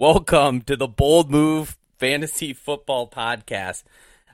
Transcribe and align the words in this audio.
Welcome 0.00 0.62
to 0.62 0.76
the 0.76 0.88
Bold 0.88 1.30
Move 1.30 1.76
Fantasy 1.98 2.54
Football 2.54 3.06
Podcast. 3.06 3.82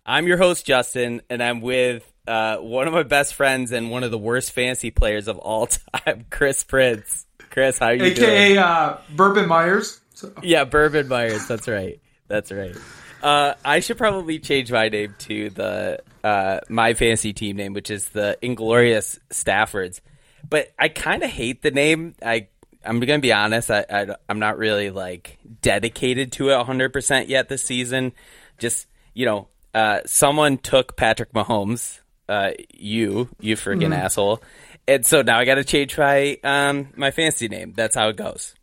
I'm 0.06 0.28
your 0.28 0.36
host, 0.36 0.64
Justin, 0.64 1.22
and 1.28 1.42
I'm 1.42 1.60
with 1.60 2.08
uh, 2.28 2.58
one 2.58 2.86
of 2.86 2.94
my 2.94 3.02
best 3.02 3.34
friends 3.34 3.72
and 3.72 3.90
one 3.90 4.04
of 4.04 4.12
the 4.12 4.16
worst 4.16 4.52
fantasy 4.52 4.92
players 4.92 5.26
of 5.26 5.38
all 5.38 5.66
time, 5.96 6.26
Chris 6.30 6.62
Prince. 6.62 7.26
Chris, 7.50 7.80
how 7.80 7.86
are 7.86 7.94
you 7.94 8.04
AKA, 8.04 8.48
doing? 8.50 8.58
Uh, 8.58 9.00
Bourbon 9.16 9.48
Myers. 9.48 10.00
So, 10.14 10.32
Yeah, 10.40 10.62
Bourbon 10.62 11.08
Myers. 11.08 11.48
That's 11.48 11.66
right. 11.66 12.00
That's 12.28 12.52
right. 12.52 12.76
Uh, 13.20 13.54
I 13.64 13.80
should 13.80 13.98
probably 13.98 14.38
change 14.38 14.70
my 14.70 14.88
name 14.88 15.16
to 15.18 15.50
the 15.50 15.98
uh, 16.22 16.60
my 16.68 16.94
fantasy 16.94 17.32
team 17.32 17.56
name, 17.56 17.72
which 17.72 17.90
is 17.90 18.08
the 18.10 18.38
Inglorious 18.40 19.18
Staffords. 19.30 20.00
But 20.48 20.68
I 20.78 20.90
kind 20.90 21.24
of 21.24 21.30
hate 21.30 21.62
the 21.62 21.72
name. 21.72 22.14
I 22.24 22.50
I'm 22.86 23.00
gonna 23.00 23.18
be 23.18 23.32
honest. 23.32 23.70
I, 23.70 23.84
I 23.90 24.06
I'm 24.28 24.38
not 24.38 24.58
really 24.58 24.90
like 24.90 25.38
dedicated 25.62 26.32
to 26.32 26.50
it 26.50 26.56
100 26.56 26.92
percent 26.92 27.28
yet 27.28 27.48
this 27.48 27.62
season. 27.62 28.12
Just 28.58 28.86
you 29.14 29.26
know, 29.26 29.48
uh, 29.74 30.00
someone 30.06 30.58
took 30.58 30.96
Patrick 30.96 31.32
Mahomes. 31.32 32.00
Uh, 32.28 32.52
you 32.72 33.28
you 33.40 33.56
freaking 33.56 33.94
asshole. 33.94 34.42
And 34.88 35.04
so 35.04 35.22
now 35.22 35.38
I 35.38 35.44
got 35.44 35.56
to 35.56 35.64
change 35.64 35.96
my 35.98 36.38
um 36.44 36.88
my 36.96 37.10
fantasy 37.10 37.48
name. 37.48 37.72
That's 37.76 37.94
how 37.96 38.08
it 38.08 38.16
goes. 38.16 38.54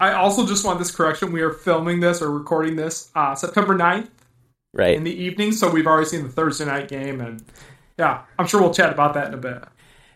I 0.00 0.12
also 0.12 0.46
just 0.46 0.64
want 0.64 0.80
this 0.80 0.90
correction. 0.90 1.32
We 1.32 1.42
are 1.42 1.52
filming 1.52 2.00
this 2.00 2.20
or 2.20 2.30
recording 2.30 2.74
this 2.76 3.10
uh, 3.14 3.34
September 3.36 3.76
9th 3.76 4.08
Right. 4.72 4.96
in 4.96 5.04
the 5.04 5.14
evening, 5.14 5.52
so 5.52 5.70
we've 5.70 5.86
already 5.86 6.06
seen 6.06 6.24
the 6.24 6.28
Thursday 6.28 6.64
night 6.64 6.88
game, 6.88 7.20
and 7.20 7.44
yeah, 7.96 8.22
I'm 8.36 8.48
sure 8.48 8.60
we'll 8.60 8.74
chat 8.74 8.92
about 8.92 9.14
that 9.14 9.28
in 9.28 9.34
a 9.34 9.36
bit. 9.36 9.62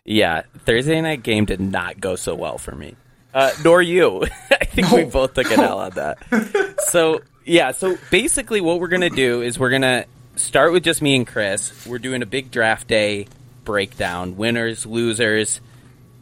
Yeah, 0.05 0.43
Thursday 0.67 1.01
night 1.01 1.23
game 1.23 1.45
did 1.45 1.61
not 1.61 2.01
go 2.01 2.17
so 2.17 2.35
well 2.35 2.59
for 2.59 2.75
me. 2.75 2.97
Uh, 3.35 3.51
nor 3.63 3.83
you. 3.83 4.23
I 4.51 4.65
think 4.65 4.91
we 4.91 5.05
both 5.05 5.35
took 5.35 5.51
an 5.51 5.61
L 5.61 5.79
on 5.79 5.91
that. 5.93 6.19
So 6.89 7.21
yeah, 7.45 7.73
so 7.73 7.99
basically 8.11 8.63
what 8.63 8.81
we're 8.81 8.89
gonna 8.89 9.11
do 9.11 9.43
is 9.43 9.59
we're 9.59 9.69
gonna 9.69 10.07
start 10.37 10.73
with 10.73 10.85
just 10.85 11.03
me 11.03 11.17
and 11.17 11.27
Chris. 11.27 11.87
We're 11.87 11.99
doing 11.99 12.23
a 12.23 12.27
big 12.27 12.51
draft 12.51 12.89
day 12.89 13.27
breakdown, 13.65 14.39
winners, 14.39 14.87
losers, 14.87 15.61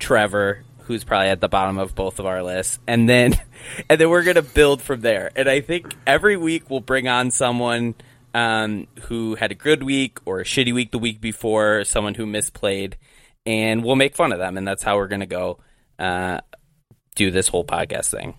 Trevor, 0.01 0.65
who's 0.81 1.05
probably 1.05 1.29
at 1.29 1.41
the 1.41 1.49
bottom 1.49 1.79
of 1.79 1.95
both 1.95 2.19
of 2.19 2.27
our 2.27 2.43
lists, 2.43 2.81
and 2.89 3.09
then 3.09 3.35
and 3.89 4.01
then 4.01 4.11
we're 4.11 4.25
gonna 4.25 4.43
build 4.43 4.83
from 4.83 5.03
there. 5.03 5.31
And 5.37 5.49
I 5.49 5.61
think 5.61 5.95
every 6.07 6.37
week 6.37 6.69
we'll 6.69 6.81
bring 6.81 7.07
on 7.07 7.31
someone 7.31 7.95
um, 8.35 8.89
who 9.03 9.37
had 9.37 9.53
a 9.53 9.55
good 9.55 9.85
week 9.85 10.19
or 10.25 10.41
a 10.41 10.45
shitty 10.45 10.75
week 10.75 10.91
the 10.91 10.99
week 10.99 11.21
before, 11.21 11.85
someone 11.85 12.15
who 12.15 12.27
misplayed, 12.27 12.95
and 13.45 13.85
we'll 13.85 13.95
make 13.97 14.17
fun 14.17 14.33
of 14.33 14.39
them, 14.41 14.57
and 14.57 14.67
that's 14.67 14.83
how 14.83 14.97
we're 14.97 15.09
gonna 15.09 15.27
go 15.27 15.59
uh, 15.99 16.41
do 17.17 17.31
this 17.33 17.49
whole 17.49 17.65
podcast 17.65 18.07
thing. 18.11 18.35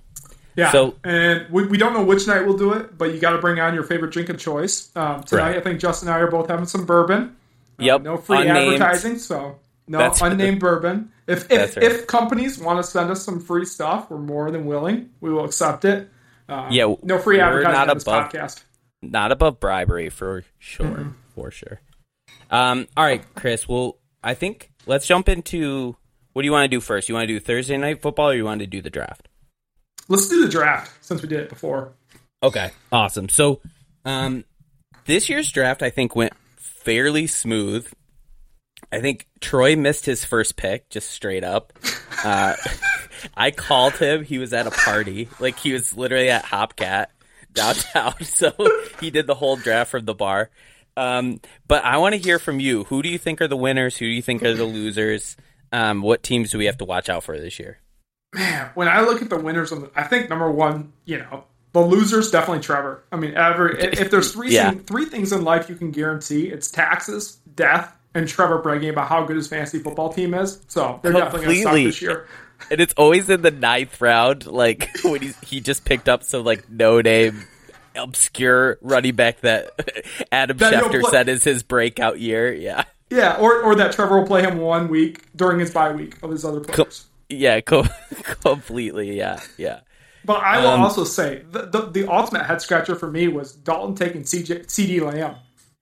Yeah, 0.55 0.71
So- 0.71 0.95
and 1.03 1.45
we, 1.51 1.67
we 1.67 1.77
don't 1.77 1.93
know 1.93 2.03
which 2.03 2.25
night 2.27 2.45
we'll 2.47 2.57
do 2.57 2.73
it, 2.73 2.97
but 2.97 3.13
you 3.13 3.19
got 3.19 3.31
to 3.31 3.37
bring 3.37 3.59
on 3.59 3.73
your 3.75 3.83
favorite 3.83 4.11
drink 4.11 4.29
of 4.29 4.39
choice. 4.39 4.89
Um, 4.95 5.21
tonight, 5.23 5.49
Right. 5.49 5.57
I 5.57 5.61
think 5.61 5.79
Justin 5.79 6.07
and 6.07 6.17
I 6.17 6.19
are 6.21 6.31
both 6.31 6.47
having 6.49 6.65
some 6.65 6.85
bourbon. 6.85 7.35
Yep, 7.79 8.01
No 8.01 8.17
free 8.17 8.39
unnamed. 8.47 8.81
advertising, 8.81 9.19
so 9.19 9.59
no 9.87 9.99
That's- 9.99 10.19
unnamed 10.21 10.59
bourbon. 10.59 11.11
If 11.27 11.51
if, 11.51 11.75
right. 11.75 11.85
if 11.85 12.07
companies 12.07 12.57
want 12.57 12.79
to 12.79 12.89
send 12.89 13.11
us 13.11 13.23
some 13.23 13.39
free 13.41 13.65
stuff, 13.65 14.09
we're 14.09 14.17
more 14.17 14.49
than 14.49 14.65
willing. 14.65 15.09
We 15.19 15.29
will 15.31 15.43
accept 15.45 15.83
it. 15.85 16.09
Um, 16.49 16.71
Yeah, 16.71 16.95
no 17.03 17.19
free 17.19 17.39
advertising 17.41 17.73
not 17.73 17.89
on 17.89 17.97
this 17.97 18.03
above- 18.03 18.31
podcast. 18.31 18.63
not 19.03 19.31
above 19.31 19.59
bribery 19.59 20.09
for 20.09 20.43
sure, 20.57 21.13
for 21.35 21.51
sure. 21.51 21.81
Um, 22.49 22.87
all 22.97 23.03
right, 23.03 23.21
Chris. 23.35 23.67
Well, 23.67 23.97
I 24.23 24.33
think 24.33 24.71
let's 24.87 25.05
jump 25.05 25.27
into 25.29 25.97
what 26.37 26.43
do 26.43 26.45
you 26.45 26.51
want 26.51 26.65
to 26.65 26.67
do 26.67 26.79
first? 26.79 27.09
You 27.09 27.15
want 27.15 27.27
to 27.27 27.33
do 27.33 27.39
Thursday 27.39 27.77
night 27.77 27.99
football, 27.99 28.29
or 28.29 28.35
you 28.35 28.45
want 28.45 28.59
to 28.59 28.67
do 28.67 28.79
the 28.79 28.91
draft? 28.91 29.27
Let's 30.07 30.29
do 30.29 30.45
the 30.45 30.47
draft 30.47 31.03
since 31.03 31.19
we 31.23 31.27
did 31.27 31.39
it 31.39 31.49
before. 31.49 31.93
Okay, 32.43 32.69
awesome. 32.91 33.27
So, 33.27 33.59
um, 34.05 34.45
this 35.05 35.29
year's 35.29 35.51
draft 35.51 35.81
I 35.81 35.89
think 35.89 36.15
went 36.15 36.33
fairly 36.57 37.25
smooth. 37.25 37.91
I 38.91 38.99
think 38.99 39.25
Troy 39.41 39.75
missed 39.75 40.05
his 40.05 40.23
first 40.25 40.57
pick 40.57 40.89
just 40.89 41.09
straight 41.09 41.43
up. 41.43 41.73
Uh, 42.23 42.55
I 43.35 43.49
called 43.49 43.93
him. 43.93 44.23
He 44.23 44.37
was 44.37 44.53
at 44.53 44.67
a 44.67 44.71
party, 44.71 45.29
like 45.39 45.57
he 45.57 45.73
was 45.73 45.97
literally 45.97 46.29
at 46.29 46.45
Hopcat 46.45 47.07
downtown. 47.51 48.13
So 48.25 48.53
he 48.99 49.09
did 49.09 49.25
the 49.25 49.33
whole 49.33 49.55
draft 49.55 49.89
from 49.89 50.05
the 50.05 50.13
bar. 50.13 50.51
Um, 50.95 51.41
but 51.67 51.83
I 51.83 51.97
want 51.97 52.13
to 52.13 52.21
hear 52.21 52.37
from 52.37 52.59
you. 52.59 52.83
Who 52.83 53.01
do 53.01 53.09
you 53.09 53.17
think 53.17 53.41
are 53.41 53.47
the 53.47 53.57
winners? 53.57 53.97
Who 53.97 54.05
do 54.05 54.11
you 54.11 54.21
think 54.21 54.43
are 54.43 54.53
the 54.53 54.65
losers? 54.65 55.35
Um, 55.71 56.01
what 56.01 56.23
teams 56.23 56.51
do 56.51 56.57
we 56.57 56.65
have 56.65 56.77
to 56.77 56.85
watch 56.85 57.09
out 57.09 57.23
for 57.23 57.37
this 57.37 57.59
year? 57.59 57.79
Man, 58.33 58.69
when 58.75 58.87
I 58.87 59.01
look 59.01 59.21
at 59.21 59.29
the 59.29 59.37
winners, 59.37 59.69
the, 59.71 59.89
I 59.95 60.03
think 60.03 60.29
number 60.29 60.49
one, 60.51 60.93
you 61.05 61.17
know, 61.19 61.45
the 61.73 61.81
losers 61.81 62.31
definitely 62.31 62.63
Trevor. 62.63 63.03
I 63.11 63.15
mean, 63.17 63.35
every 63.35 63.79
if, 63.81 64.09
there's 64.11 64.31
three 64.33 64.51
Yeah. 64.51 64.71
thing- 64.71 64.83
three 64.83 65.05
things 65.05 65.31
in 65.31 65.43
life 65.43 65.69
you 65.69 65.75
can 65.75 65.91
guarantee, 65.91 66.47
it's 66.47 66.69
taxes, 66.71 67.37
death, 67.55 67.93
and 68.13 68.27
Trevor 68.27 68.59
bragging 68.59 68.89
about 68.89 69.07
how 69.07 69.23
good 69.25 69.35
his 69.35 69.47
fantasy 69.47 69.79
football 69.79 70.11
team 70.11 70.33
is. 70.33 70.59
So 70.67 70.99
they're 71.03 71.11
definitely 71.13 71.45
going 71.45 71.57
to 71.57 71.63
suck 71.63 71.73
this 71.73 72.01
year. 72.01 72.27
And 72.71 72.81
it's 72.81 72.93
always 72.95 73.29
in 73.29 73.43
the 73.43 73.51
ninth 73.51 74.01
round, 74.01 74.47
like 74.47 74.89
when 75.03 75.21
he's, 75.21 75.39
he 75.41 75.59
just 75.61 75.85
picked 75.85 76.09
up 76.09 76.23
some 76.23 76.43
like 76.43 76.69
no 76.69 76.99
name, 77.01 77.43
obscure 77.95 78.77
running 78.81 79.15
back 79.15 79.41
that 79.41 79.71
Adam 80.31 80.57
That 80.57 80.73
Schefter 80.73 81.03
said 81.09 81.29
is 81.29 81.43
his 81.43 81.63
breakout 81.63 82.19
year. 82.19 82.51
Yeah, 82.53 82.83
Yeah, 83.09 83.37
or 83.39 83.61
or 83.61 83.75
that 83.75 83.93
Trevor 83.93 84.19
will 84.19 84.27
play 84.27 84.41
him 84.43 84.57
one 84.57 84.89
week 84.89 85.23
during 85.35 85.59
his 85.59 85.71
bye 85.71 85.91
week 85.93 86.21
of 86.23 86.29
his 86.31 86.43
other 86.43 86.59
players. 86.59 87.05
yeah, 87.29 87.61
co- 87.61 87.85
completely. 88.43 89.17
Yeah, 89.17 89.39
yeah. 89.57 89.79
But 90.25 90.43
I 90.43 90.59
will 90.59 90.71
Um, 90.71 90.81
also 90.81 91.03
say 91.05 91.43
the, 91.51 91.67
the 91.67 91.81
the 91.89 92.11
ultimate 92.11 92.43
head 92.45 92.61
scratcher 92.61 92.95
for 92.95 93.09
me 93.09 93.27
was 93.29 93.53
Dalton 93.53 93.95
taking 93.95 94.23
CJ, 94.23 94.65
CeeDee 94.65 95.01
Lamb, 95.01 95.35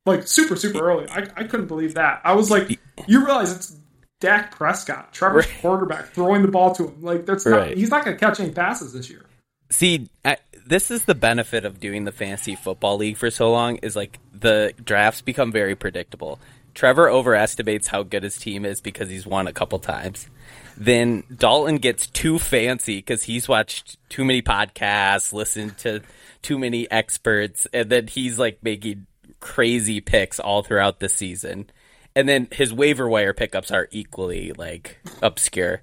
like 0.06 0.28
super 0.28 0.56
super 0.56 0.88
early. 0.88 1.10
I, 1.10 1.28
I 1.36 1.44
couldn't 1.46 1.68
believe 1.68 1.96
that. 1.96 2.22
I 2.24 2.34
was 2.34 2.52
like, 2.52 2.80
you 3.08 3.26
realize 3.26 3.52
it's 3.56 3.76
Dak 4.22 4.56
Prescott, 4.56 5.12
Trevor's 5.14 5.48
Right. 5.48 5.62
quarterback, 5.62 6.14
throwing 6.14 6.44
the 6.44 6.48
ball 6.48 6.76
to 6.76 6.90
him. 6.90 7.02
Like 7.02 7.26
that's 7.26 7.46
not, 7.46 7.58
Right. 7.58 7.78
he's 7.78 7.90
not 7.90 8.06
going 8.06 8.16
to 8.16 8.24
catch 8.24 8.40
any 8.40 8.52
passes 8.52 8.94
this 8.94 9.10
year. 9.10 9.26
See, 9.72 10.10
I, 10.24 10.38
this 10.68 10.92
is 10.92 11.06
the 11.06 11.16
benefit 11.16 11.66
of 11.66 11.80
doing 11.80 12.06
the 12.06 12.12
fantasy 12.12 12.56
football 12.56 12.98
league 12.98 13.18
for 13.18 13.32
so 13.32 13.52
long. 13.52 13.78
Is 13.78 13.96
like 13.96 14.20
the 14.32 14.74
drafts 14.84 15.22
become 15.22 15.52
very 15.52 15.74
predictable. 15.76 16.40
Trevor 16.76 17.10
overestimates 17.10 17.88
how 17.88 18.04
good 18.04 18.24
his 18.24 18.38
team 18.38 18.66
is 18.66 18.82
because 18.82 19.10
he's 19.10 19.26
won 19.26 19.48
a 19.48 19.54
couple 19.54 19.80
times. 19.80 20.30
Then 20.78 21.24
Dalton 21.34 21.78
gets 21.78 22.06
too 22.08 22.38
fancy 22.38 22.98
because 22.98 23.24
he's 23.24 23.48
watched 23.48 23.98
too 24.10 24.26
many 24.26 24.42
podcasts, 24.42 25.32
listened 25.32 25.78
to 25.80 26.02
too 26.42 26.60
many 26.60 26.90
experts, 26.92 27.66
and 27.74 27.90
then 27.90 28.08
he's 28.08 28.38
like 28.38 28.60
making 28.62 29.08
crazy 29.40 30.02
picks 30.02 30.40
all 30.40 30.64
throughout 30.64 31.00
the 31.00 31.08
season. 31.08 31.70
And 32.14 32.28
then 32.28 32.50
his 32.52 32.74
waiver 32.74 33.08
wire 33.08 33.34
pickups 33.34 33.72
are 33.72 33.88
equally 33.92 34.52
like 34.52 35.00
obscure. 35.24 35.82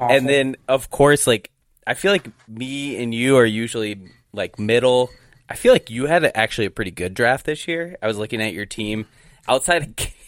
And 0.00 0.26
then 0.26 0.56
of 0.68 0.90
course 0.90 1.26
like 1.26 1.50
I 1.86 1.94
feel 1.94 2.12
like 2.12 2.28
me 2.48 3.02
and 3.02 3.14
you 3.14 3.36
are 3.36 3.44
usually 3.44 4.10
like 4.32 4.58
middle. 4.58 5.10
I 5.50 5.56
feel 5.56 5.72
like 5.72 5.90
you 5.90 6.06
had 6.06 6.24
actually 6.34 6.66
a 6.66 6.70
pretty 6.70 6.92
good 6.92 7.12
draft 7.12 7.44
this 7.44 7.68
year. 7.68 7.96
I 8.00 8.06
was 8.06 8.16
looking 8.16 8.40
at 8.40 8.54
your 8.54 8.66
team 8.66 9.06
outside 9.48 9.82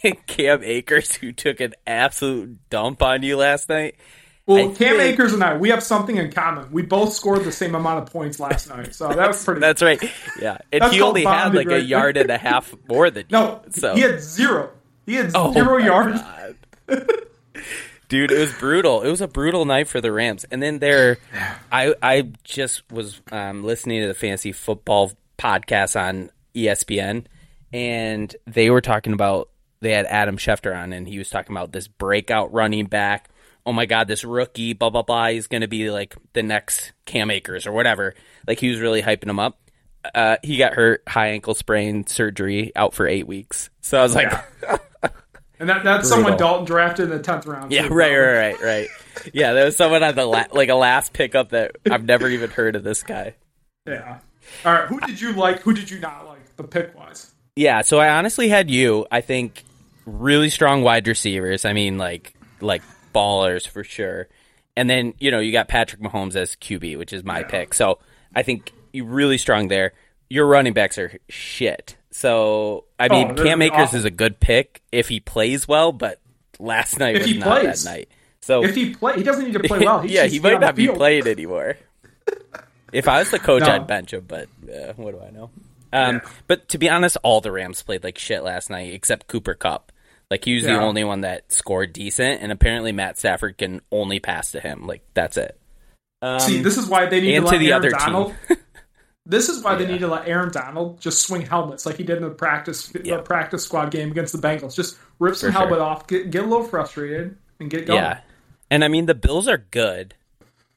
of 0.05 0.17
Cam 0.27 0.62
Akers 0.62 1.15
who 1.15 1.33
took 1.33 1.61
an 1.61 1.75
absolute 1.87 2.59
dump 2.71 3.03
on 3.03 3.23
you 3.23 3.37
last 3.37 3.69
night. 3.69 3.97
Well, 4.47 4.59
I 4.59 4.75
Cam 4.75 4.97
think- 4.97 5.00
Akers 5.15 5.33
and 5.33 5.43
I, 5.45 5.56
we 5.56 5.69
have 5.71 5.83
something 5.84 6.17
in 6.17 6.33
common. 6.33 6.73
We 6.73 6.83
both 6.83 7.12
scored 7.12 7.45
the 7.45 7.53
same 7.53 7.75
amount 7.77 8.03
of 8.03 8.12
points 8.12 8.41
last 8.41 8.69
night, 8.69 8.93
so 8.95 9.09
that 9.09 9.28
was 9.28 9.45
pretty. 9.45 9.61
That's 9.61 9.81
right. 9.83 10.03
Yeah. 10.41 10.59
And 10.73 10.84
he 10.93 11.00
only 11.00 11.25
had 11.25 11.55
like 11.55 11.69
a 11.69 11.81
yard 11.81 12.17
and 12.17 12.28
a 12.31 12.39
half 12.39 12.75
more 12.89 13.09
than 13.11 13.23
you. 13.28 13.37
no, 13.39 13.62
So 13.71 13.95
he 13.95 14.00
had 14.00 14.21
zero. 14.21 14.71
He 15.06 15.15
had 15.15 15.31
Oh 15.34 15.53
zero 15.53 15.77
yards. 15.79 16.21
Dude, 18.09 18.31
it 18.31 18.39
was 18.39 18.53
brutal. 18.53 19.00
It 19.03 19.11
was 19.11 19.21
a 19.23 19.29
brutal 19.29 19.65
night 19.65 19.89
for 19.89 20.00
the 20.00 20.12
Rams. 20.12 20.44
And 20.50 20.62
then 20.62 20.81
there, 20.81 21.19
I 21.73 21.94
I 22.03 22.29
just 22.44 22.83
was 22.91 23.21
um, 23.31 23.65
listening 23.65 24.00
to 24.03 24.06
the 24.09 24.14
fantasy 24.14 24.53
football 24.53 25.12
podcast 25.38 25.99
on 25.99 26.31
ESPN, 26.55 27.25
and 27.73 28.35
they 28.47 28.71
were 28.71 28.81
talking 28.81 29.13
about 29.13 29.49
they 29.81 29.93
had 29.93 30.07
Adam 30.07 30.37
Schefter 30.37 30.77
on, 30.77 30.93
and 30.93 31.07
he 31.07 31.19
was 31.19 31.31
talking 31.31 31.55
about 31.55 31.73
this 31.73 31.89
breakout 31.89 32.53
running 32.53 32.87
back. 32.87 33.31
Oh 33.65 33.73
my 33.73 33.87
God, 33.87 34.09
this 34.09 34.25
rookie, 34.25 34.73
blah 34.73 34.91
blah 34.91 35.03
blah, 35.03 35.29
he's 35.29 35.47
going 35.47 35.61
to 35.61 35.69
be 35.69 35.91
like 35.91 36.17
the 36.33 36.43
next 36.43 36.93
Cam 37.05 37.31
Akers 37.31 37.67
or 37.67 37.73
whatever. 37.73 38.15
Like 38.47 38.59
he 38.59 38.69
was 38.71 38.81
really 38.81 39.03
hyping 39.03 39.29
him 39.29 39.39
up. 39.39 39.59
Uh, 40.15 40.37
he 40.43 40.57
got 40.57 40.75
hurt, 40.75 41.03
high 41.07 41.29
ankle 41.29 41.55
sprain, 41.55 42.07
surgery, 42.07 42.73
out 42.75 42.93
for 42.93 43.07
eight 43.07 43.27
weeks. 43.27 43.71
So 43.83 43.99
I 43.99 44.03
was 44.03 44.17
like, 44.17 44.33
And 45.63 45.69
that, 45.69 45.85
that's 45.85 46.09
someone 46.09 46.37
Dalton 46.37 46.65
drafted 46.65 47.05
in 47.05 47.11
the 47.17 47.23
tenth 47.23 47.47
round. 47.47 47.71
Yeah, 47.71 47.87
too, 47.87 47.95
right, 47.95 48.17
right, 48.17 48.35
right, 48.35 48.61
right. 48.61 48.89
Yeah, 49.33 49.53
there 49.53 49.65
was 49.65 49.77
someone 49.77 50.03
on 50.03 50.17
the 50.17 50.27
la- 50.27 50.47
like 50.51 50.71
a 50.71 50.75
last 50.75 51.13
pickup 51.13 51.51
that 51.51 51.77
I've 51.89 52.05
never 52.05 52.29
even 52.29 52.51
heard 52.51 52.75
of 52.75 52.83
this 52.83 53.05
guy. 53.05 53.37
Yeah. 53.87 54.19
All 54.65 54.73
right. 54.73 54.89
Who 54.89 54.99
did 54.99 55.21
you 55.21 55.35
like? 55.35 55.61
Who 55.61 55.73
did 55.73 55.89
you 55.89 56.01
not 56.01 56.27
like? 56.27 56.57
The 56.57 56.65
pick 56.65 56.99
wise. 56.99 57.31
Yeah, 57.56 57.82
so 57.82 57.99
I 57.99 58.10
honestly 58.16 58.49
had 58.49 58.70
you. 58.70 59.06
I 59.10 59.20
think 59.20 59.62
really 60.06 60.49
strong 60.50 60.82
wide 60.82 61.06
receivers. 61.06 61.64
I 61.64 61.72
mean, 61.72 61.99
like 61.99 62.34
like 62.60 62.82
ballers 63.14 63.66
for 63.69 63.84
sure. 63.84 64.28
And 64.76 64.88
then 64.88 65.14
you 65.19 65.31
know 65.31 65.38
you 65.38 65.52
got 65.52 65.69
Patrick 65.69 66.00
Mahomes 66.00 66.34
as 66.34 66.56
QB, 66.56 66.96
which 66.99 67.12
is 67.12 67.25
my 67.25 67.43
pick. 67.43 67.75
So 67.75 67.99
I 68.34 68.43
think 68.43 68.72
you 68.93 69.04
really 69.04 69.37
strong 69.38 69.69
there. 69.69 69.93
Your 70.31 70.46
running 70.46 70.72
backs 70.72 70.96
are 70.96 71.12
shit. 71.28 71.96
So 72.10 72.84
I 72.99 73.08
mean, 73.08 73.32
Oh, 73.32 73.34
they're 73.34 73.44
Cam 73.44 73.60
Akers 73.62 73.78
awful. 73.88 73.99
is 73.99 74.04
a 74.06 74.10
good 74.10 74.40
pick 74.40 74.81
if 74.90 75.08
he 75.08 75.20
plays 75.20 75.69
well, 75.69 75.93
but 75.93 76.20
last 76.58 76.99
night 76.99 77.16
If 77.16 77.22
was 77.26 77.37
not 77.37 77.60
plays. 77.60 77.84
that 77.84 77.90
night. 77.90 78.08
So 78.40 78.64
If 78.64 78.75
he 78.75 78.94
play, 78.94 79.16
he 79.16 79.22
doesn't 79.22 79.44
need 79.44 79.52
to 79.52 79.60
play 79.60 79.78
well. 79.81 80.00
He 80.02 80.14
yeah, 80.14 80.25
he 80.25 80.40
might 80.40 80.58
not 80.60 80.75
be 80.75 80.88
playing 80.88 81.26
anymore. 81.26 81.76
if 82.93 83.08
I 83.08 83.19
was 83.19 83.31
the 83.31 83.38
coach, 83.38 83.60
No. 83.62 83.69
I'd 83.72 83.87
bench 83.87 84.14
him, 84.14 84.25
but 84.26 84.49
uh, 84.66 84.94
what 84.96 85.12
do 85.12 85.20
I 85.20 85.31
know? 85.31 85.50
Um, 85.93 86.17
Yeah. 86.17 86.31
But 86.47 86.69
to 86.71 86.79
be 86.79 86.89
honest, 86.89 87.17
all 87.23 87.41
the 87.41 87.53
Rams 87.53 87.83
played 87.83 88.05
like 88.05 88.19
shit 88.19 88.43
last 88.43 88.71
night, 88.71 88.93
except 88.94 89.27
Cooper 89.29 89.55
Kupp. 89.55 89.93
Like 90.31 90.44
he 90.47 90.55
was 90.55 90.65
the 90.65 90.79
only 90.81 91.05
one 91.05 91.21
that 91.23 91.53
scored 91.53 91.93
decent, 91.93 92.41
and 92.43 92.50
apparently 92.50 92.91
Matt 92.93 93.19
Stafford 93.19 93.59
can 93.59 93.83
only 93.91 94.19
pass 94.19 94.53
to 94.53 94.61
him. 94.61 94.87
Like 94.87 95.03
that's 95.12 95.37
it. 95.37 95.59
Um, 96.23 96.41
See, 96.41 96.62
this 96.62 96.79
is 96.79 96.87
why 96.87 97.05
they 97.06 97.21
need 97.21 97.35
to 97.35 97.43
let 97.43 97.59
the 97.59 97.73
Aaron 97.73 97.73
other 97.85 97.91
Donald. 97.91 98.35
this 99.27 99.49
is 99.50 99.62
why 99.62 99.75
they 99.75 99.87
need 99.87 100.00
to 100.00 100.09
let 100.09 100.27
Aaron 100.27 100.50
Donald 100.50 101.00
just 101.00 101.21
swing 101.27 101.43
helmets 101.43 101.85
like 101.85 101.97
he 101.97 102.03
did 102.05 102.17
in 102.17 102.23
the 102.23 102.31
practice 102.31 102.91
Yeah. 103.05 103.17
the 103.17 103.23
practice 103.23 103.65
squad 103.65 103.91
game 103.91 104.11
against 104.11 104.33
the 104.33 104.38
Bengals. 104.38 104.75
Just 104.75 104.99
rip 105.19 105.37
some 105.37 105.49
For 105.49 105.53
sure. 105.53 105.61
helmet 105.61 105.81
off, 105.81 106.06
get, 106.06 106.31
get 106.31 106.45
a 106.45 106.47
little 106.47 106.65
frustrated, 106.65 107.37
and 107.61 107.69
get 107.71 107.87
going. 107.87 108.03
Yeah. 108.03 108.21
And 108.71 108.83
I 108.85 108.88
mean, 108.88 109.05
the 109.06 109.15
Bills 109.15 109.49
are 109.49 109.59
good, 109.59 110.15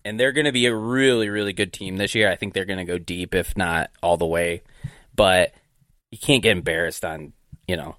and 0.04 0.20
they're 0.20 0.34
going 0.34 0.46
to 0.48 0.52
be 0.52 0.66
a 0.66 0.76
really, 0.76 1.30
really 1.30 1.54
good 1.54 1.72
team 1.72 1.96
this 1.96 2.14
year. 2.14 2.30
I 2.30 2.36
think 2.36 2.54
they're 2.54 2.66
going 2.66 2.80
to 2.80 2.86
go 2.86 2.98
deep, 2.98 3.34
if 3.34 3.56
not 3.56 3.90
all 4.04 4.18
the 4.18 4.26
way. 4.26 4.64
But 5.16 5.54
you 6.12 6.18
can't 6.18 6.44
get 6.44 6.52
embarrassed 6.52 7.06
on, 7.06 7.34
you 7.68 7.78
know, 7.78 7.96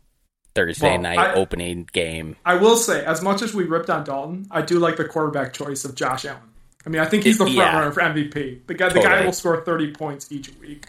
Thursday 0.54 0.92
Well, 0.92 1.02
night 1.02 1.18
I- 1.18 1.34
opening 1.34 1.88
game. 1.92 2.36
I 2.44 2.54
will 2.56 2.76
say, 2.76 3.04
as 3.04 3.22
much 3.22 3.42
as 3.42 3.54
we 3.54 3.64
ripped 3.64 3.90
on 3.90 4.04
Dalton, 4.04 4.46
I 4.50 4.62
do 4.62 4.78
like 4.78 4.96
the 4.96 5.04
quarterback 5.04 5.52
choice 5.52 5.84
of 5.84 5.94
Josh 5.94 6.24
Allen. 6.24 6.40
I 6.84 6.88
mean, 6.88 7.00
I 7.02 7.06
think 7.06 7.24
he's 7.24 7.36
the 7.38 7.44
front 7.44 7.56
Yeah. 7.56 7.76
runner 7.78 7.90
for 7.92 8.00
MVP. 8.00 8.66
The 8.66 8.74
guy, 8.74 8.88
the 8.90 9.00
guy 9.00 9.24
will 9.24 9.32
score 9.32 9.60
thirty 9.64 9.92
points 9.92 10.30
each 10.30 10.50
week. 10.60 10.86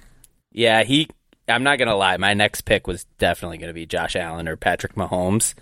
Yeah, 0.51 0.83
he. 0.83 1.07
I'm 1.49 1.63
not 1.63 1.77
going 1.77 1.87
to 1.87 1.95
lie. 1.95 2.17
My 2.17 2.33
next 2.33 2.61
pick 2.61 2.87
was 2.87 3.05
definitely 3.19 3.57
going 3.57 3.69
to 3.69 3.73
be 3.73 3.85
Josh 3.85 4.15
Allen 4.17 4.47
or 4.47 4.57
Patrick 4.57 4.95
Mahomes. 4.95 5.53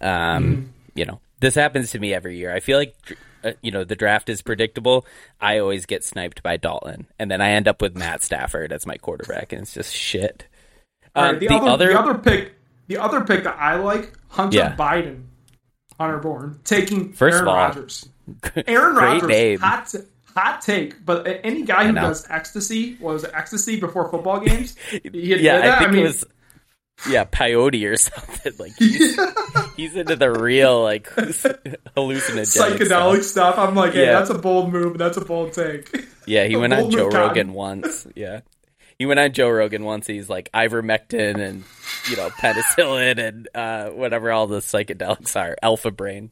Um, 0.00 0.08
Mm-hmm. 0.44 0.62
You 0.94 1.04
know, 1.06 1.20
this 1.40 1.54
happens 1.54 1.90
to 1.92 1.98
me 1.98 2.12
every 2.14 2.36
year. 2.36 2.54
I 2.54 2.60
feel 2.60 2.78
like, 2.78 2.94
uh, 3.44 3.52
you 3.62 3.70
know, 3.70 3.84
the 3.84 3.96
draft 3.96 4.28
is 4.28 4.42
predictable. 4.42 5.06
I 5.40 5.58
always 5.58 5.86
get 5.86 6.04
sniped 6.04 6.42
by 6.42 6.56
Dalton, 6.56 7.06
and 7.18 7.30
then 7.30 7.40
I 7.40 7.50
end 7.50 7.68
up 7.68 7.80
with 7.82 7.96
Matt 7.96 8.22
Stafford 8.22 8.72
as 8.72 8.86
my 8.86 8.96
quarterback, 8.96 9.52
and 9.52 9.62
it's 9.62 9.74
just 9.74 9.94
shit. 9.94 10.46
Um, 11.14 11.32
right, 11.32 11.40
the, 11.40 11.54
other, 11.54 11.88
the 11.88 11.98
other 11.98 12.14
pick, 12.18 12.54
the 12.86 12.98
other 12.98 13.22
pick 13.22 13.44
that 13.44 13.56
I 13.58 13.76
like, 13.76 14.12
Hunter 14.28 14.56
Yeah. 14.56 14.76
Biden, 14.76 15.24
Hunter 15.98 16.18
Bourne, 16.18 16.60
taking 16.64 17.12
First 17.12 17.34
Aaron 17.34 17.42
of 17.42 17.48
all, 17.48 17.56
Rodgers. 17.56 18.08
Aaron 18.66 18.96
Rodgers, 18.96 19.60
hot, 19.60 19.86
t- 19.88 19.98
hot 20.34 20.62
take. 20.62 21.04
But 21.04 21.40
any 21.44 21.62
guy 21.62 21.86
who 21.86 21.92
does 21.92 22.26
ecstasy 22.30 22.96
was 23.00 23.24
it 23.24 23.30
ecstasy 23.34 23.78
before 23.78 24.10
football 24.10 24.40
games. 24.40 24.76
Yeah. 25.12 25.74
I 25.76 25.78
think 25.80 25.90
mean, 25.92 26.00
it 26.00 26.04
was 26.04 26.24
yeah 27.08 27.24
peyote 27.24 27.90
or 27.90 27.96
something. 27.98 28.52
Like 28.58 28.72
he's, 28.78 29.18
he's 29.76 29.96
into 29.96 30.16
the 30.16 30.30
real 30.30 30.82
like 30.82 31.08
hallucinogenic 31.10 32.46
psychedelic 32.46 33.22
stuff. 33.22 33.24
stuff. 33.24 33.58
I'm 33.58 33.74
like, 33.74 33.92
hey, 33.94 34.06
Yeah. 34.06 34.12
that's 34.12 34.30
a 34.30 34.38
bold 34.38 34.72
move. 34.72 34.98
That's 34.98 35.16
a 35.16 35.24
bold 35.24 35.52
take. 35.52 35.88
Yeah, 36.26 36.44
he 36.44 36.54
A 36.54 36.58
went 36.58 36.72
on 36.72 36.90
Joe. 36.90 37.08
Rogan 37.08 37.52
once. 37.52 38.06
Yeah, 38.14 38.40
he 38.98 39.06
went 39.06 39.20
on 39.20 39.32
Joe 39.32 39.50
Rogan 39.50 39.84
once. 39.84 40.06
He's 40.06 40.28
like 40.28 40.50
ivermectin 40.52 41.38
and 41.40 41.64
you 42.10 42.16
know 42.16 42.30
penicillin 42.30 43.18
and 43.18 43.48
uh, 43.54 43.90
whatever 43.90 44.30
all 44.32 44.46
the 44.46 44.58
psychedelics 44.60 45.34
are, 45.40 45.56
alpha 45.62 45.90
brain. 45.90 46.30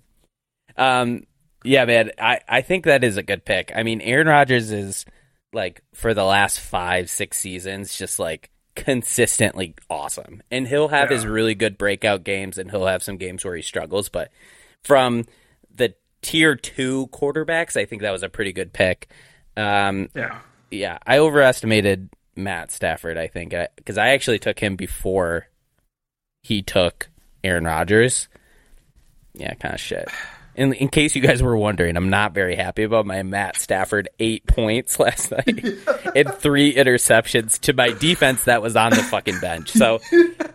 Um, 0.76 1.24
yeah, 1.64 1.84
man, 1.84 2.10
I 2.18 2.40
I 2.48 2.60
think 2.62 2.84
that 2.84 3.04
is 3.04 3.16
a 3.16 3.22
good 3.22 3.44
pick. 3.44 3.72
I 3.74 3.82
mean, 3.82 4.00
Aaron 4.00 4.28
Rodgers 4.28 4.70
is 4.70 5.04
like 5.52 5.82
for 5.94 6.14
the 6.14 6.24
last 6.24 6.60
five 6.60 7.10
six 7.10 7.36
seasons 7.38 7.96
just 7.98 8.18
like 8.20 8.50
consistently 8.80 9.74
awesome, 9.90 10.42
and 10.50 10.66
he'll 10.66 10.88
have 10.88 11.10
his 11.10 11.26
really 11.26 11.54
good 11.54 11.76
breakout 11.76 12.24
games, 12.24 12.56
and 12.56 12.70
he'll 12.70 12.86
have 12.86 13.02
some 13.02 13.18
games 13.18 13.44
where 13.44 13.54
he 13.54 13.60
struggles, 13.60 14.08
but 14.08 14.30
from 14.82 15.26
the 15.74 15.94
tier 16.22 16.56
two 16.56 17.08
quarterbacks, 17.08 17.76
I 17.76 17.84
think 17.84 18.00
that 18.00 18.10
was 18.10 18.22
a 18.22 18.30
pretty 18.30 18.54
good 18.54 18.72
pick. 18.72 19.10
Um, 19.54 20.08
yeah. 20.14 20.38
yeah, 20.70 20.98
I 21.06 21.18
overestimated 21.18 22.08
Matt 22.36 22.72
Stafford. 22.72 23.18
I 23.18 23.26
think 23.26 23.54
because 23.76 23.98
I 23.98 24.08
actually 24.08 24.38
took 24.38 24.58
him 24.58 24.76
before 24.76 25.48
he 26.42 26.62
took 26.62 27.10
Aaron 27.44 27.64
Rodgers. 27.64 28.28
Yeah, 29.34 29.52
kind 29.54 29.74
of 29.74 29.80
shit. 29.80 30.08
In, 30.56 30.72
in 30.74 30.88
case 30.88 31.14
you 31.14 31.22
guys 31.22 31.42
were 31.42 31.56
wondering, 31.56 31.96
I'm 31.96 32.10
not 32.10 32.34
very 32.34 32.56
happy 32.56 32.82
about 32.82 33.06
my 33.06 33.22
Matt 33.22 33.56
Stafford 33.56 34.08
eight 34.18 34.46
points 34.46 34.98
last 35.00 35.30
night 35.30 35.64
and 36.14 36.34
three 36.34 36.74
interceptions 36.74 37.58
to 37.60 37.72
my 37.72 37.92
defense 37.92 38.44
that 38.44 38.60
was 38.60 38.76
on 38.76 38.90
the 38.90 39.02
fucking 39.02 39.38
bench. 39.40 39.70
So 39.70 40.00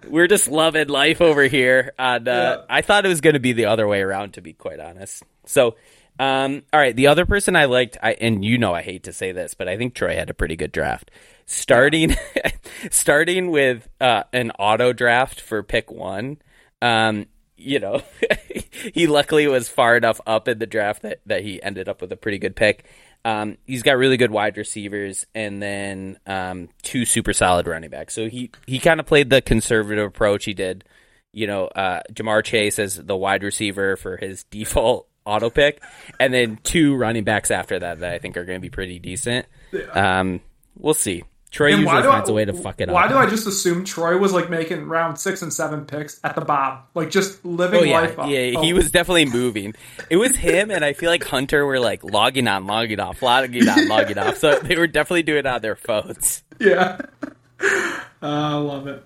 we're 0.07 0.27
just 0.27 0.47
loving 0.49 0.89
life 0.89 1.21
over 1.21 1.43
here. 1.43 1.93
And, 1.97 2.27
uh, 2.27 2.31
Yeah. 2.31 2.65
I 2.69 2.81
thought 2.81 3.05
it 3.05 3.09
was 3.09 3.21
going 3.21 3.35
to 3.35 3.39
be 3.39 3.53
the 3.53 3.65
other 3.65 3.87
way 3.87 4.01
around, 4.01 4.33
to 4.33 4.41
be 4.41 4.53
quite 4.53 4.79
honest. 4.79 5.23
So, 5.45 5.75
um, 6.19 6.63
all 6.71 6.79
right, 6.79 6.95
the 6.95 7.07
other 7.07 7.25
person 7.25 7.55
I 7.55 7.65
liked, 7.65 7.97
I, 8.03 8.13
and 8.13 8.43
you 8.43 8.57
know 8.57 8.73
I 8.73 8.81
hate 8.81 9.03
to 9.03 9.13
say 9.13 9.31
this, 9.31 9.53
but 9.53 9.67
I 9.67 9.77
think 9.77 9.95
Troy 9.95 10.15
had 10.15 10.29
a 10.29 10.33
pretty 10.33 10.55
good 10.55 10.71
draft. 10.71 11.09
Starting, 11.45 12.15
starting 12.91 13.49
with 13.51 13.87
uh, 14.01 14.23
an 14.33 14.51
auto 14.59 14.93
draft 14.93 15.41
for 15.41 15.63
pick 15.63 15.89
one. 15.91 16.37
Um, 16.81 17.25
you 17.57 17.79
know, 17.79 18.01
he 18.93 19.07
luckily 19.07 19.47
was 19.47 19.67
far 19.69 19.97
enough 19.97 20.19
up 20.25 20.47
in 20.47 20.59
the 20.59 20.65
draft 20.65 21.01
that, 21.03 21.21
that 21.25 21.43
he 21.43 21.61
ended 21.61 21.89
up 21.89 22.01
with 22.01 22.11
a 22.11 22.17
pretty 22.17 22.37
good 22.37 22.55
pick. 22.55 22.85
Um, 23.23 23.57
he's 23.65 23.81
got 23.81 23.97
really 23.97 24.17
good 24.17 24.31
wide 24.31 24.55
receivers 24.55 25.25
and 25.33 25.61
then 25.61 26.19
um, 26.27 26.69
two 26.83 27.05
super 27.05 27.33
solid 27.33 27.65
running 27.65 27.89
backs. 27.89 28.13
So 28.13 28.29
he, 28.29 28.51
he 28.67 28.77
kind 28.77 28.99
of 28.99 29.07
played 29.07 29.29
the 29.29 29.41
conservative 29.41 30.05
approach. 30.05 30.45
He 30.45 30.53
did, 30.53 30.83
you 31.33 31.47
know, 31.47 31.65
uh, 31.65 32.01
Ja'Marr 32.13 32.43
Chase 32.43 32.77
as 32.77 32.95
the 32.95 33.17
wide 33.17 33.43
receiver 33.43 33.95
for 33.95 34.17
his 34.17 34.43
default 34.51 35.07
auto 35.25 35.49
pick, 35.49 35.81
and 36.19 36.31
then 36.31 36.59
two 36.61 36.95
running 36.95 37.23
backs 37.23 37.49
after 37.49 37.79
that 37.79 37.99
that 37.99 38.13
I 38.13 38.19
think 38.19 38.37
are 38.37 38.45
going 38.45 38.57
to 38.57 38.61
be 38.61 38.69
pretty 38.69 38.99
decent. 38.99 39.47
Um, 39.91 40.41
we'll 40.77 40.93
see. 40.93 41.23
Troy 41.55 41.71
And 41.71 41.83
usually 41.83 42.03
finds 42.03 42.27
a 42.27 42.33
way 42.33 42.43
to 42.43 42.51
fuck 42.51 42.81
it 42.81 42.89
Why 42.89 43.05
up. 43.05 43.11
Why 43.11 43.13
do 43.13 43.17
I 43.17 43.29
just 43.29 43.47
assume 43.47 43.85
Troy 43.85 44.17
was 44.17 44.33
like 44.33 44.49
making 44.49 44.89
round 44.89 45.17
six 45.17 45.41
and 45.41 45.53
seven 45.53 45.85
picks 45.85 46.19
at 46.21 46.35
the 46.35 46.41
bottom, 46.43 46.79
like 46.93 47.09
just 47.09 47.45
living 47.45 47.79
Oh 47.79 47.83
yeah, 47.83 48.01
life 48.01 48.19
up? 48.19 48.27
yeah. 48.29 48.55
Oh, 48.57 48.61
He 48.61 48.73
was 48.73 48.91
definitely 48.91 49.23
moving. 49.23 49.73
It 50.09 50.17
was 50.17 50.35
him, 50.35 50.69
and 50.69 50.83
I 50.83 50.91
feel 50.91 51.09
like 51.09 51.23
Hunter 51.23 51.65
were 51.65 51.79
like 51.79 52.03
logging 52.03 52.49
on, 52.49 52.67
logging 52.67 52.99
off, 52.99 53.21
logging 53.21 53.69
on, 53.69 53.87
logging 53.87 54.17
off. 54.17 54.35
So 54.37 54.59
they 54.59 54.75
were 54.75 54.87
definitely 54.87 55.23
doing 55.23 55.39
it 55.39 55.45
on 55.47 55.61
their 55.61 55.77
phones. 55.77 56.43
yeah. 56.59 56.99
Uh, 57.61 58.27
I 58.27 58.53
love 58.55 58.87
it. 58.87 59.03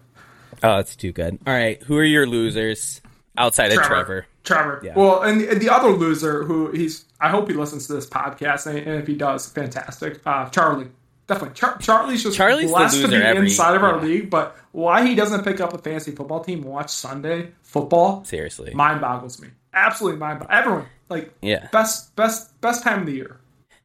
Oh, 0.64 0.78
it's 0.80 0.96
too 0.96 1.12
good. 1.12 1.38
All 1.46 1.54
right, 1.54 1.82
who 1.84 1.98
are 1.98 2.04
your 2.04 2.26
losers 2.26 3.02
outside 3.38 3.72
of 3.72 3.84
Trevor? 3.84 4.26
Trevor. 4.44 4.82
Yeah. 4.84 4.94
Well, 4.96 5.22
and, 5.22 5.42
and 5.42 5.62
the 5.62 5.70
other 5.70 5.90
loser 5.90 6.44
who 6.44 6.72
he's, 6.72 7.06
I 7.20 7.30
hope 7.30 7.48
he 7.50 7.54
listens 7.54 7.86
to 7.88 7.94
this 7.94 8.08
podcast, 8.08 8.66
and, 8.66 8.78
and 8.80 9.02
if 9.02 9.08
he 9.08 9.16
does, 9.16 9.48
fantastic. 9.52 10.22
Uh, 10.26 10.50
Charlie. 10.50 10.88
Definitely. 11.30 11.56
Char- 11.56 11.78
Charlie's 11.78 12.24
just 12.24 12.36
Charlie's 12.36 12.70
blessed 12.72 12.96
to 12.98 13.08
loser 13.08 13.20
be 13.20 13.24
every- 13.24 13.48
inside 13.48 13.76
of 13.78 13.84
our 13.84 13.98
yeah. 14.00 14.04
league, 14.04 14.30
but 14.30 14.58
why 14.74 15.06
he 15.08 15.16
doesn't 15.16 15.44
pick 15.46 15.62
up 15.62 15.74
a 15.74 15.78
fantasy 15.78 16.12
football 16.12 16.44
team 16.44 16.64
watch 16.64 16.90
Sunday 16.90 17.52
football 17.62 18.26
Seriously, 18.26 18.74
mind 18.74 19.00
boggles 19.00 19.40
me. 19.42 19.48
Absolutely 19.74 20.20
mind 20.20 20.40
boggles. 20.40 20.58
Everyone. 20.60 20.86
Like, 21.08 21.32
yeah, 21.42 21.68
best, 21.72 22.16
best, 22.16 22.60
best 22.62 22.84
time 22.84 23.02
of 23.02 23.06
the 23.06 23.14
year. 23.14 23.40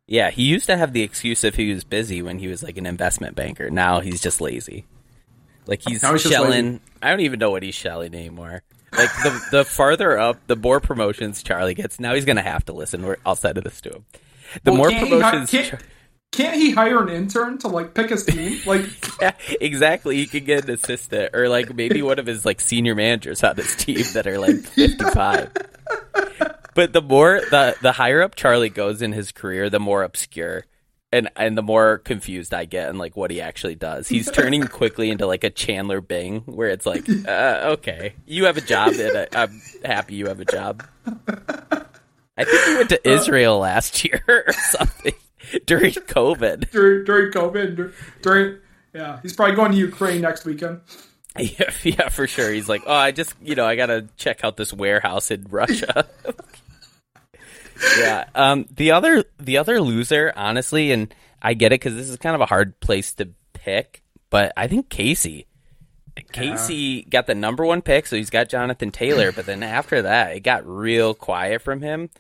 yeah. 0.06 0.30
He 0.30 0.42
used 0.44 0.66
to 0.66 0.76
have 0.76 0.92
the 0.92 1.02
excuse 1.02 1.44
if 1.44 1.54
he 1.54 1.70
was 1.72 1.84
busy 1.84 2.20
when 2.22 2.38
he 2.38 2.48
was 2.48 2.62
like 2.62 2.76
an 2.78 2.86
investment 2.86 3.36
banker. 3.36 3.70
Now 3.70 4.00
he's 4.00 4.20
just 4.20 4.40
lazy. 4.40 4.86
Like 5.66 5.82
he's 5.86 6.06
he's 6.06 6.22
shelling. 6.22 6.80
I 7.02 7.10
don't 7.10 7.20
even 7.20 7.38
know 7.38 7.50
what 7.50 7.62
he's 7.62 7.74
shelling 7.74 8.14
anymore. 8.14 8.62
Like 8.96 9.10
the 9.22 9.40
the 9.50 9.64
farther 9.64 10.18
up, 10.18 10.38
the 10.46 10.56
more 10.56 10.80
promotions 10.80 11.42
Charlie 11.42 11.74
gets. 11.74 11.98
Now 12.00 12.14
he's 12.14 12.24
gonna 12.24 12.42
have 12.42 12.64
to 12.66 12.72
listen. 12.72 13.02
We're- 13.04 13.18
I'll 13.26 13.34
send 13.36 13.56
this 13.58 13.80
to 13.82 13.90
him. 13.90 14.04
The 14.62 14.70
Well, 14.72 14.76
more 14.78 14.90
can't 14.90 15.08
he 15.08 15.20
hi- 15.20 15.30
promotions. 15.32 15.82
Can't, 16.35 16.57
he 16.57 16.73
hire 16.73 17.03
an 17.03 17.09
intern 17.09 17.59
to 17.59 17.69
like 17.69 17.95
pick 17.95 18.11
his 18.11 18.25
team? 18.25 18.61
Like, 18.67 18.87
Yeah, 19.21 19.33
exactly. 19.61 20.17
He 20.17 20.26
could 20.26 20.45
get 20.45 20.64
an 20.64 20.71
assistant, 20.71 21.35
or 21.35 21.49
like 21.49 21.75
maybe 21.75 22.03
one 22.03 22.19
of 22.19 22.26
his 22.26 22.45
like 22.45 22.61
senior 22.61 22.95
managers 22.95 23.43
on 23.43 23.57
his 23.57 23.76
team 23.76 24.05
that 24.14 24.26
are 24.26 24.38
like 24.38 24.57
fifty-five. 24.61 25.53
But 26.75 26.93
the 26.93 27.03
more 27.03 27.41
the 27.50 27.76
the 27.81 27.93
higher 27.93 28.23
up 28.23 28.35
Charlie 28.35 28.71
goes 28.71 29.03
in 29.03 29.12
his 29.12 29.33
career, 29.33 29.71
the 29.71 29.81
more 29.81 30.03
obscure 30.03 30.64
and 31.14 31.29
and 31.37 31.57
the 31.57 31.62
more 31.62 31.99
confused 31.99 32.53
I 32.53 32.64
get 32.64 32.88
and 32.88 32.99
like 32.99 33.17
what 33.17 33.31
he 33.31 33.41
actually 33.41 33.76
does. 33.76 34.09
He's 34.09 34.31
turning 34.31 34.67
quickly 34.67 35.11
into 35.11 35.26
like 35.26 35.45
a 35.45 35.50
Chandler 35.50 36.00
Bing, 36.00 36.41
where 36.41 36.69
it's 36.69 36.87
like, 36.87 37.09
uh, 37.29 37.75
okay, 37.75 38.14
you 38.26 38.47
have 38.47 38.57
a 38.57 38.61
job, 38.61 38.95
and 38.95 39.19
I, 39.19 39.29
I'm 39.43 39.62
happy 39.85 40.17
you 40.17 40.26
have 40.26 40.41
a 40.41 40.45
job. 40.45 40.85
I 42.37 42.43
think 42.43 42.64
he 42.67 42.75
went 42.75 42.88
to 42.88 43.09
Israel 43.09 43.59
last 43.61 44.05
year 44.05 44.25
or 44.26 44.53
something 44.53 45.14
during 45.66 45.92
COVID. 45.92 46.70
during, 46.72 47.04
during 47.04 47.32
COVID, 47.32 47.76
dur- 47.76 47.92
during, 48.22 48.58
yeah, 48.92 49.20
he's 49.22 49.34
probably 49.34 49.56
going 49.56 49.72
to 49.72 49.78
Ukraine 49.78 50.20
next 50.20 50.44
weekend. 50.44 50.80
Yeah, 51.38 51.70
yeah, 51.82 52.08
for 52.10 52.26
sure. 52.26 52.52
He's 52.52 52.68
like, 52.68 52.82
oh, 52.86 52.94
I 52.94 53.10
just, 53.10 53.34
you 53.42 53.56
know, 53.56 53.66
I 53.66 53.74
gotta 53.74 54.08
check 54.16 54.44
out 54.44 54.56
this 54.56 54.72
warehouse 54.72 55.32
in 55.32 55.46
Russia. 55.50 56.06
yeah. 57.98 58.26
Um. 58.34 58.66
The 58.70 58.92
other, 58.92 59.24
the 59.40 59.58
other 59.58 59.80
loser, 59.80 60.32
honestly, 60.36 60.92
and 60.92 61.12
I 61.42 61.54
get 61.54 61.72
it 61.72 61.80
because 61.80 61.96
this 61.96 62.08
is 62.08 62.16
kind 62.18 62.36
of 62.36 62.40
a 62.40 62.46
hard 62.46 62.78
place 62.78 63.14
to 63.14 63.30
pick, 63.52 64.02
but 64.30 64.52
I 64.56 64.68
think 64.68 64.88
Casey. 64.88 65.46
Casey 66.32 67.02
got 67.02 67.26
the 67.26 67.34
number 67.34 67.64
one 67.64 67.82
pick, 67.82 68.06
so 68.06 68.14
he's 68.14 68.30
got 68.30 68.48
Jonathan 68.48 68.92
Taylor. 68.92 69.32
But 69.32 69.46
then 69.46 69.64
after 69.64 70.02
that, 70.02 70.36
it 70.36 70.40
got 70.40 70.64
real 70.64 71.12
quiet 71.14 71.62
from 71.62 71.80
him. 71.80 72.10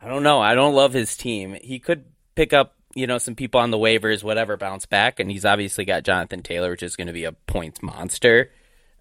I 0.00 0.08
don't 0.08 0.22
know. 0.22 0.40
I 0.40 0.54
don't 0.54 0.74
love 0.74 0.92
his 0.92 1.16
team. 1.16 1.56
He 1.60 1.78
could 1.78 2.04
pick 2.38 2.52
up, 2.52 2.76
you 2.94 3.08
know, 3.08 3.18
some 3.18 3.34
people 3.34 3.60
on 3.60 3.72
the 3.72 3.76
waivers, 3.76 4.22
whatever, 4.22 4.56
bounce 4.56 4.86
back, 4.86 5.18
and 5.18 5.28
he's 5.28 5.44
obviously 5.44 5.84
got 5.84 6.04
Jonathan 6.04 6.40
Taylor, 6.40 6.70
which 6.70 6.84
is 6.84 6.94
going 6.94 7.08
to 7.08 7.12
be 7.12 7.24
a 7.24 7.32
points 7.32 7.82
monster, 7.82 8.52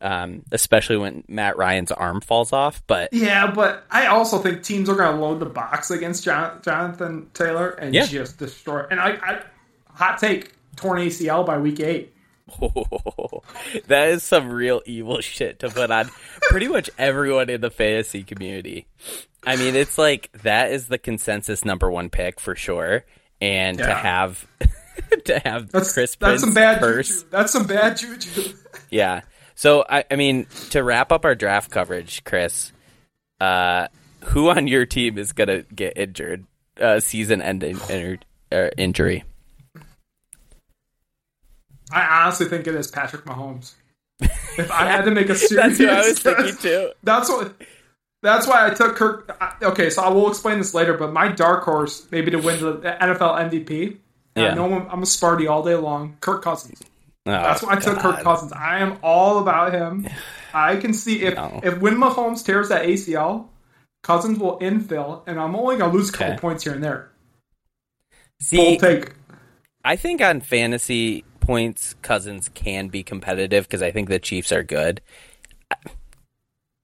um, 0.01 0.41
especially 0.51 0.98
when 0.98 1.24
Matt 1.27 1.56
Ryan's 1.56 1.91
arm 1.91 2.20
falls 2.20 2.51
off. 2.51 2.82
But 2.88 3.13
Yeah, 3.13 3.51
but 3.51 3.86
I 3.91 4.08
also 4.08 4.39
think 4.39 4.63
teams 4.63 4.89
are 4.89 4.96
going 4.96 5.15
to 5.15 5.22
load 5.22 5.39
the 5.39 5.46
box 5.46 5.91
against 5.91 6.24
Jon- 6.24 6.60
Jonathan 6.63 7.29
Taylor 7.36 7.70
and 7.70 7.94
Yeah. 7.94 8.08
just 8.08 8.39
destroy. 8.39 8.86
And 8.89 9.00
I, 9.00 9.10
I, 9.22 9.41
hot 9.94 10.17
take, 10.17 10.53
torn 10.75 10.98
ACL 11.00 11.46
by 11.46 11.60
week 11.60 11.79
eight. 11.79 12.13
that 13.88 14.08
is 14.10 14.24
some 14.24 14.50
real 14.50 14.82
evil 14.86 15.22
shit 15.22 15.60
to 15.60 15.70
put 15.70 15.91
on 15.91 16.10
pretty 16.50 16.67
much 16.67 16.89
everyone 16.98 17.50
in 17.50 17.62
the 17.62 17.70
fantasy 17.70 18.24
community. 18.24 18.88
I 19.46 19.56
mean, 19.58 19.75
it's 19.75 19.98
like 19.98 20.32
that 20.44 20.72
is 20.72 20.88
the 20.88 20.98
consensus 20.98 21.63
number 21.65 21.89
one 21.91 22.10
pick 22.10 22.39
for 22.39 22.56
sure, 22.56 23.06
and 23.41 23.77
to 23.77 23.94
have 23.94 24.48
to 25.25 25.39
have 25.39 25.72
That's 25.72 25.94
Chris 25.94 26.15
that's 26.15 26.41
some 26.41 26.53
bad 26.53 26.79
first, 26.79 27.10
juju. 27.10 27.29
That's 27.29 27.51
some 27.51 27.67
bad 27.67 27.98
juju. 27.98 28.53
yeah. 28.89 29.22
So 29.56 29.86
I, 29.89 30.03
I 30.10 30.15
mean, 30.15 30.48
to 30.72 30.84
wrap 30.84 31.12
up 31.12 31.25
our 31.25 31.36
draft 31.36 31.72
coverage, 31.72 32.24
Chris, 32.24 32.72
uh, 33.41 33.88
who 34.25 34.50
on 34.50 34.67
your 34.67 34.86
team 34.86 35.17
is 35.17 35.34
gonna 35.34 35.63
get 35.63 35.98
injured, 35.98 36.46
uh, 36.79 37.00
season-ending 37.00 37.79
uh, 38.51 38.70
injury? 38.77 39.24
I 41.91 42.24
honestly 42.24 42.48
think 42.48 42.67
it 42.67 42.75
is 42.75 42.89
Patrick 42.91 43.25
Mahomes. 43.25 43.74
If 44.58 44.72
I 44.72 44.86
had 44.88 45.06
to 45.06 45.12
make 45.12 45.29
a 45.29 45.36
serious, 45.36 45.77
That's 45.77 45.79
what 45.79 45.89
I 45.89 46.08
was 46.08 46.20
thinking 46.20 46.56
too. 46.58 46.91
That's 47.03 47.29
what. 47.29 47.53
That's 48.24 48.48
why 48.48 48.66
I 48.68 48.74
took 48.74 48.96
Kirk. 48.96 49.38
Okay, 49.62 49.90
so 49.90 50.02
I 50.02 50.10
will 50.10 50.30
explain 50.30 50.58
this 50.58 50.74
later. 50.74 50.96
But 50.98 51.14
my 51.14 51.28
dark 51.28 51.64
horse, 51.64 52.08
maybe 52.12 52.32
to 52.32 52.38
win 52.40 52.60
the 52.60 52.98
NFL 53.00 53.50
MVP. 53.52 53.98
Yeah. 54.36 54.52
I 54.52 54.54
know 54.56 54.66
I'm, 54.74 54.88
I'm 54.90 55.00
a 55.04 55.06
Sparty 55.06 55.50
all 55.50 55.64
day 55.64 55.76
long. 55.76 56.18
Kirk 56.22 56.44
Cousins. 56.44 56.82
Oh, 57.26 57.32
That's 57.32 57.64
Oh, 57.64 57.68
why 57.68 57.74
I 57.74 57.80
took 57.80 58.00
Kirk 58.00 58.22
Cousins. 58.22 58.52
I 58.54 58.80
am 58.80 58.98
all 59.04 59.40
about 59.40 59.74
him. 59.74 60.08
I 60.54 60.78
can 60.78 60.94
see 60.94 61.24
if 61.24 61.36
No. 61.36 61.60
if 61.64 61.78
when 61.80 61.96
Mahomes 61.96 62.44
tears 62.46 62.70
that 62.70 62.86
ACL, 62.86 63.48
Cousins 64.04 64.40
will 64.40 64.58
infill, 64.60 65.22
and 65.28 65.40
I'm 65.40 65.56
only 65.56 65.78
gonna 65.78 65.94
lose 65.94 66.10
a 66.10 66.14
couple 66.14 66.34
Okay. 66.34 66.40
points 66.42 66.64
here 66.64 66.74
and 66.74 66.84
there. 66.84 67.12
See, 68.42 68.58
Bold 68.58 68.80
take. 68.80 69.14
I 69.84 69.96
think 69.96 70.22
on 70.22 70.42
fantasy 70.42 71.24
points, 71.40 71.96
Cousins 72.02 72.50
can 72.54 72.88
be 72.88 73.04
competitive 73.04 73.66
because 73.68 73.82
I 73.82 73.92
think 73.92 74.10
the 74.10 74.20
Chiefs 74.20 74.52
are 74.52 74.64
good. 74.64 75.02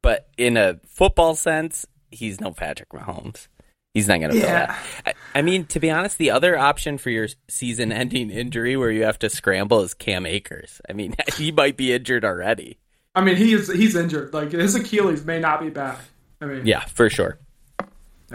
But 0.03 0.27
in 0.38 0.55
a 0.57 0.79
football 0.86 1.33
sense, 1.33 1.88
he's 2.12 2.39
no 2.39 2.51
Patrick 2.51 2.89
Mahomes. 2.89 3.48
He's 3.95 4.07
not 4.07 4.19
going 4.19 4.31
to 4.31 4.38
Yeah. 4.38 4.74
fill 4.74 4.75
that. 5.05 5.15
I, 5.33 5.39
I 5.39 5.41
mean, 5.43 5.65
to 5.67 5.79
be 5.79 5.89
honest, 5.89 6.17
the 6.19 6.29
other 6.31 6.57
option 6.57 6.98
for 7.00 7.10
your 7.10 7.27
season-ending 7.50 8.29
injury 8.31 8.75
where 8.77 8.91
you 8.91 9.03
have 9.05 9.17
to 9.19 9.29
scramble 9.29 9.81
is 9.81 9.93
Cam 9.95 10.25
Akers. 10.25 10.79
I 10.89 10.93
mean, 10.93 11.15
he 11.38 11.51
might 11.51 11.77
be 11.77 11.93
injured 11.93 12.25
already. 12.25 12.77
I 13.15 13.22
mean, 13.24 13.36
he 13.38 13.53
is 13.53 13.72
he's 13.72 13.95
injured. 13.95 14.33
Like 14.33 14.51
his 14.51 14.75
Achilles 14.75 15.24
may 15.25 15.39
not 15.39 15.62
be 15.62 15.69
back. 15.69 16.00
I 16.41 16.45
mean, 16.45 16.65
Yeah, 16.65 16.81
for 16.81 17.10
sure. 17.10 17.38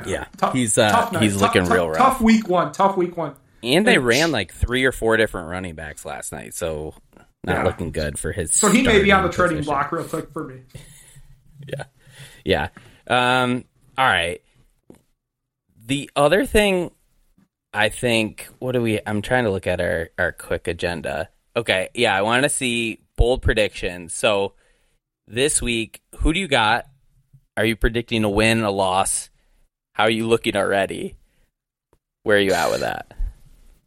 Yeah, 0.06 0.26
he's 0.52 0.78
uh, 0.78 0.90
tough 0.90 1.20
he's 1.20 1.32
Tough- 1.32 1.40
looking 1.42 1.64
tough- 1.64 1.72
real 1.72 1.88
rough. 1.88 1.98
Tough 1.98 2.20
week 2.20 2.48
one. 2.48 2.70
Tough 2.72 2.96
week 2.96 3.16
one. 3.16 3.34
And 3.64 3.84
they 3.84 3.98
ran 3.98 4.30
like 4.30 4.52
three 4.52 4.84
or 4.84 4.92
four 4.92 5.16
different 5.16 5.48
running 5.48 5.75
backs 5.75 6.04
last 6.04 6.30
night, 6.30 6.54
so 6.54 6.94
not 7.44 7.56
Yeah. 7.56 7.64
looking 7.64 7.90
good 7.90 8.16
for 8.16 8.30
his. 8.30 8.54
So 8.54 8.68
he 8.68 8.82
may 8.82 9.02
be 9.02 9.10
on 9.10 9.25
the 9.25 9.28
trading 9.32 9.64
block 9.64 9.90
real 9.90 10.04
quick 10.04 10.30
for 10.32 10.44
me. 10.44 10.60
Yeah. 11.67 11.85
Yeah. 12.45 12.69
Um, 13.07 13.65
all 13.97 14.07
right. 14.07 14.41
The 15.87 16.11
other 16.15 16.45
thing 16.45 16.91
I 17.73 17.88
think 17.88 18.49
what 18.59 18.73
do 18.73 18.83
we 18.83 19.00
I'm 19.07 19.23
trying 19.23 19.45
to 19.45 19.50
look 19.50 19.67
at 19.67 19.81
our, 19.81 20.11
our 20.19 20.33
quick 20.33 20.69
agenda. 20.69 21.29
Okay, 21.57 21.88
yeah, 21.95 22.15
I 22.15 22.23
want 22.23 22.45
to 22.45 22.49
see 22.49 23.00
bold 23.17 23.43
predictions. 23.43 24.15
So 24.15 24.55
this 25.27 25.61
week, 25.61 26.00
who 26.19 26.33
do 26.33 26.41
you 26.41 26.49
got? 26.49 26.87
Are 27.57 27.65
you 27.65 27.77
predicting 27.77 28.25
a 28.25 28.31
win, 28.31 28.62
a 28.62 28.71
loss? 28.71 29.31
How 29.93 30.05
are 30.05 30.11
you 30.11 30.27
looking 30.27 30.57
already? 30.57 31.17
Where 32.23 32.37
are 32.37 32.41
you 32.41 32.53
at 32.53 32.71
with 32.71 32.81
that? 32.81 33.12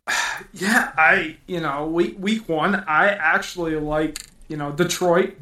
Yeah, 0.54 0.92
I 0.98 1.38
you 1.48 1.60
know 1.62 1.86
week 1.86 2.16
week 2.20 2.50
one, 2.50 2.76
I 2.88 3.10
actually 3.10 3.76
like 3.76 4.26
you 4.48 4.58
know 4.58 4.72
Detroit 4.72 5.36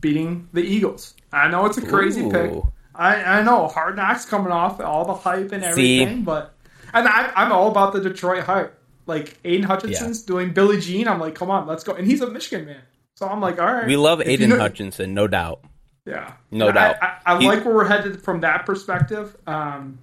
beating 0.00 0.48
the 0.52 0.62
Eagles. 0.62 1.13
I 1.34 1.48
know 1.48 1.66
it's 1.66 1.78
a 1.78 1.82
crazy 1.86 2.28
pick. 2.30 2.52
I 2.94 3.16
I 3.40 3.42
know 3.42 3.66
hard 3.68 3.96
knocks 3.96 4.24
coming 4.24 4.52
off 4.52 4.80
all 4.80 5.04
the 5.04 5.14
hype 5.14 5.52
and 5.52 5.62
See? 5.74 6.00
everything, 6.00 6.22
but 6.24 6.54
and 6.92 7.08
I, 7.08 7.32
I'm 7.34 7.50
all 7.52 7.70
about 7.70 7.92
the 7.92 8.00
Detroit 8.00 8.44
hype. 8.44 8.78
Like 9.06 9.38
Aidan 9.44 9.64
Hutchinson's 9.66 10.22
doing 10.22 10.52
Billie 10.52 10.80
Jean. 10.80 11.08
I'm 11.08 11.18
like, 11.20 11.34
come 11.34 11.50
on, 11.50 11.66
let's 11.66 11.82
go. 11.84 11.92
And 11.94 12.06
he's 12.06 12.20
a 12.20 12.30
Michigan 12.30 12.66
man, 12.66 12.80
so 13.16 13.26
I'm 13.26 13.40
like, 13.40 13.58
all 13.58 13.66
right. 13.66 13.86
We 13.86 13.96
love 13.96 14.20
If 14.20 14.26
you 14.28 14.32
Aidan 14.34 14.48
know- 14.50 14.58
Hutchinson, 14.58 15.12
no 15.12 15.26
doubt. 15.26 15.60
Yeah, 16.06 16.34
No 16.50 16.68
I- 16.68 16.72
doubt. 16.72 16.96
I, 17.02 17.16
I, 17.26 17.38
He- 17.40 17.46
like 17.48 17.64
where 17.64 17.74
we're 17.74 17.84
headed 17.88 18.22
from 18.22 18.40
that 18.42 18.64
perspective. 18.66 19.36
Um, 19.46 19.98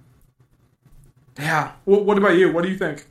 yeah. 1.38 1.72
What, 1.84 2.04
what 2.04 2.18
about 2.18 2.36
you? 2.36 2.52
What 2.52 2.62
do 2.64 2.70
you 2.70 2.76
think? 2.76 3.06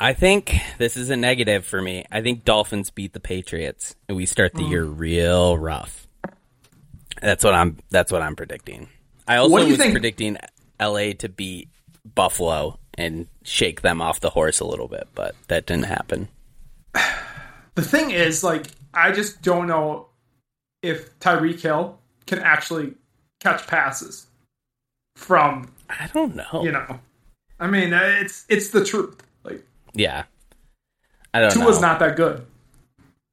I 0.00 0.12
think 0.12 0.56
this 0.78 0.96
is 0.96 1.10
a 1.10 1.16
negative 1.16 1.64
for 1.64 1.80
me. 1.80 2.04
I 2.10 2.20
think 2.22 2.44
Dolphins 2.44 2.90
beat 2.90 3.12
the 3.12 3.20
Patriots 3.20 3.96
and 4.08 4.16
we 4.16 4.26
start 4.26 4.52
Mm. 4.54 4.58
the 4.58 4.64
year 4.64 4.84
real 4.84 5.56
rough. 5.56 6.07
That's 7.20 7.44
what 7.44 7.54
I'm 7.54 7.78
that's 7.90 8.12
what 8.12 8.22
I'm 8.22 8.36
predicting. 8.36 8.88
I 9.26 9.36
also 9.36 9.52
What 9.52 9.60
do 9.60 9.66
you 9.66 9.72
was 9.72 9.78
think- 9.80 9.92
predicting 9.92 10.38
LA 10.80 11.12
to 11.18 11.28
beat 11.28 11.68
Buffalo 12.14 12.78
and 12.94 13.26
shake 13.44 13.82
them 13.82 14.00
off 14.00 14.20
the 14.20 14.30
horse 14.30 14.60
a 14.60 14.64
little 14.64 14.88
bit, 14.88 15.08
but 15.14 15.34
that 15.48 15.66
didn't 15.66 15.84
happen. 15.86 16.28
The 17.74 17.82
thing 17.82 18.10
is, 18.10 18.42
like, 18.42 18.66
I 18.92 19.12
just 19.12 19.42
don't 19.42 19.68
know 19.68 20.08
if 20.82 21.16
Tyreek 21.20 21.60
Hill 21.60 21.98
can 22.26 22.40
actually 22.40 22.94
catch 23.40 23.66
passes 23.68 24.26
from 25.16 25.70
I 25.88 26.08
don't 26.12 26.34
know. 26.34 26.62
you 26.64 26.72
know. 26.72 26.98
I 27.60 27.66
mean, 27.68 27.92
it's 27.92 28.44
it's 28.48 28.70
the 28.70 28.84
truth. 28.84 29.16
Like, 29.44 29.64
Yeah. 29.94 30.24
I 31.34 31.40
don't 31.40 31.52
Tua's 31.52 31.80
know. 31.80 31.88
not 31.88 31.98
that 32.00 32.16
good. 32.16 32.46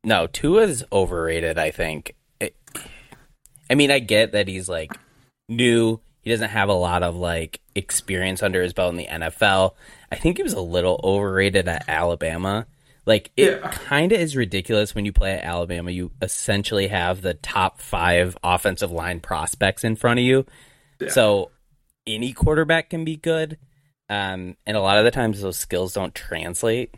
No, 0.04 0.28
Tua's 0.28 0.84
overrated, 0.92 1.58
I 1.58 1.72
think. 1.72 2.14
I 3.70 3.76
mean, 3.76 3.92
I 3.92 4.00
get 4.00 4.32
that 4.34 4.48
he's 4.48 4.70
like 4.70 4.92
new. 5.50 6.00
He 6.22 6.30
doesn't 6.32 6.50
have 6.50 6.70
a 6.70 6.74
lot 6.74 7.04
of 7.04 7.16
like 7.16 7.62
experience 7.76 8.42
under 8.42 8.62
his 8.64 8.74
belt 8.74 8.92
in 8.92 8.98
the 8.98 9.08
NFL. 9.08 9.74
I 10.12 10.16
think 10.16 10.38
he 10.38 10.44
was 10.44 10.54
a 10.54 10.62
little 10.62 11.00
overrated 11.04 11.68
at 11.68 11.88
Alabama. 11.88 12.66
Like 13.06 13.32
it 13.38 13.60
Yeah. 13.62 13.70
kind 13.70 14.12
of 14.12 14.20
is 14.20 14.36
ridiculous 14.36 14.96
when 14.96 15.06
you 15.06 15.12
play 15.14 15.34
at 15.34 15.44
Alabama. 15.44 15.92
You 15.92 16.12
essentially 16.22 16.88
have 16.88 17.22
the 17.22 17.36
top 17.36 17.80
5 17.80 18.38
offensive 18.44 18.92
line 18.92 19.20
prospects 19.20 19.84
in 19.84 19.96
front 19.96 20.20
of 20.20 20.26
you. 20.26 20.46
So 21.10 21.52
any 22.08 22.34
quarterback 22.34 22.90
can 22.90 23.06
be 23.06 23.16
good. 23.18 23.58
Um, 24.10 24.56
and 24.66 24.78
a 24.78 24.82
lot 24.82 24.98
of 24.98 25.04
the 25.04 25.12
times 25.12 25.42
those 25.42 25.58
skills 25.58 25.94
don't 25.94 26.14
translate. 26.16 26.96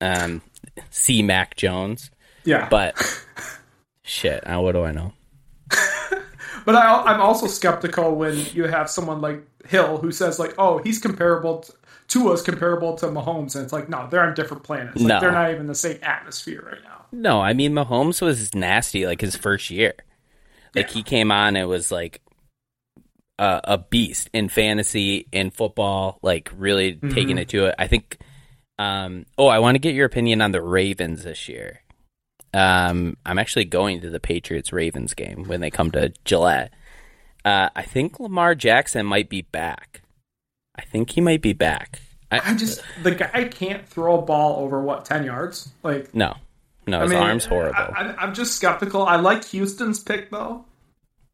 Um, 0.00 0.42
see 0.90 1.22
Mac 1.22 1.56
Jones. 1.56 2.10
Yeah, 2.44 2.68
But 2.68 2.96
shit, 4.02 4.42
what 4.46 4.72
do 4.72 4.82
I 4.84 4.92
know? 4.92 5.12
But 6.64 6.76
I, 6.76 7.02
I'm 7.02 7.20
also 7.20 7.46
skeptical 7.46 8.14
when 8.14 8.36
you 8.52 8.64
have 8.64 8.88
someone 8.88 9.20
like 9.20 9.42
Hill 9.66 9.98
who 9.98 10.10
says 10.12 10.38
like, 10.38 10.54
"Oh, 10.58 10.78
he's 10.78 10.98
comparable. 10.98 11.60
To, 11.60 11.72
Tua's 12.08 12.42
comparable 12.42 12.94
to 12.96 13.06
Mahomes," 13.06 13.54
and 13.54 13.64
it's 13.64 13.72
like, 13.72 13.88
no, 13.88 14.06
they're 14.10 14.22
on 14.22 14.34
different 14.34 14.62
planets. 14.62 14.96
Like, 15.00 15.08
No. 15.08 15.20
they're 15.20 15.32
not 15.32 15.50
even 15.50 15.66
the 15.66 15.74
same 15.74 15.98
atmosphere 16.02 16.62
right 16.64 16.82
now. 16.82 17.06
No, 17.12 17.40
I 17.40 17.52
mean 17.52 17.72
Mahomes 17.72 18.20
was 18.20 18.54
nasty 18.54 19.06
like 19.06 19.20
his 19.20 19.36
first 19.36 19.70
year. 19.70 19.94
Like 20.74 20.90
he 20.90 21.02
came 21.02 21.30
on 21.30 21.54
and 21.56 21.68
was 21.68 21.92
like 21.92 22.20
a, 23.38 23.60
a 23.64 23.78
beast 23.78 24.28
in 24.32 24.48
fantasy, 24.48 25.28
in 25.32 25.50
football, 25.50 26.18
like 26.22 26.50
really 26.56 26.96
taking 26.96 27.38
it 27.38 27.48
to 27.50 27.66
it. 27.66 27.74
I 27.78 27.86
think. 27.86 28.18
Um, 28.76 29.24
oh, 29.38 29.46
I 29.46 29.60
want 29.60 29.76
to 29.76 29.78
get 29.78 29.94
your 29.94 30.06
opinion 30.06 30.40
on 30.40 30.50
the 30.50 30.60
Ravens 30.60 31.22
this 31.22 31.48
year. 31.48 31.80
Um, 32.54 33.16
I'm 33.26 33.38
actually 33.38 33.64
going 33.64 34.00
to 34.02 34.10
the 34.10 34.20
Patriots 34.20 34.72
Ravens 34.72 35.12
game 35.14 35.44
when 35.48 35.60
they 35.60 35.70
come 35.70 35.90
to 35.90 36.12
Gillette. 36.24 36.72
Uh, 37.44 37.68
I 37.74 37.82
think 37.82 38.20
Lamar 38.20 38.54
Jackson 38.54 39.04
might 39.06 39.28
be 39.28 39.42
back. 39.42 40.02
I 40.76 40.82
think 40.82 41.10
he 41.10 41.20
might 41.20 41.42
be 41.42 41.52
back. 41.52 42.00
I, 42.30 42.52
I 42.52 42.54
just 42.54 42.82
the 43.02 43.10
guy 43.14 43.44
can't 43.44 43.86
throw 43.86 44.18
a 44.18 44.22
ball 44.22 44.60
over 44.64 44.80
what 44.80 45.04
ten 45.04 45.24
yards. 45.24 45.68
Like, 45.82 46.14
no, 46.14 46.34
no, 46.86 46.98
I 46.98 47.02
his 47.02 47.10
mean, 47.10 47.18
arm's 47.22 47.44
horrible. 47.44 47.76
I, 47.76 47.82
I, 47.82 48.16
I'm 48.18 48.34
just 48.34 48.54
skeptical. 48.56 49.02
I 49.04 49.16
like 49.16 49.44
Houston's 49.46 49.98
pick 50.00 50.30
though 50.30 50.64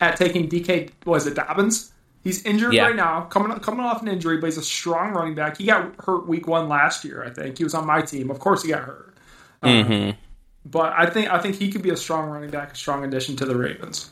at 0.01 0.17
taking 0.17 0.49
DK. 0.49 0.91
Was 1.07 1.27
it 1.27 1.35
Dobbins? 1.35 1.93
He's 2.25 2.45
injured 2.45 2.75
Yeah. 2.75 2.87
right 2.87 2.97
now, 2.97 3.23
coming 3.23 3.57
coming 3.61 3.85
off 3.85 4.03
an 4.03 4.09
injury, 4.09 4.39
but 4.39 4.47
he's 4.47 4.59
a 4.59 4.63
strong 4.63 5.13
running 5.13 5.35
back. 5.35 5.59
He 5.59 5.67
got 5.67 5.95
hurt 6.05 6.27
week 6.27 6.47
one 6.47 6.69
last 6.69 7.05
year. 7.05 7.23
I 7.25 7.31
think 7.31 7.59
he 7.59 7.65
was 7.65 7.75
on 7.75 7.87
my 7.87 8.03
team. 8.03 8.31
Of 8.31 8.39
course, 8.41 8.63
he 8.63 8.71
got 8.71 8.83
hurt. 8.83 9.15
hmm 9.63 10.11
But 10.71 10.93
I 10.97 11.07
think 11.07 11.29
I 11.31 11.39
think 11.41 11.57
he 11.57 11.71
could 11.71 11.83
be 11.83 11.91
a 11.91 11.97
strong 11.97 12.31
running 12.31 12.51
back, 12.51 12.73
a 12.73 12.77
strong 12.77 13.05
addition 13.05 13.37
to 13.37 13.45
the 13.45 13.57
Ravens. 13.57 14.11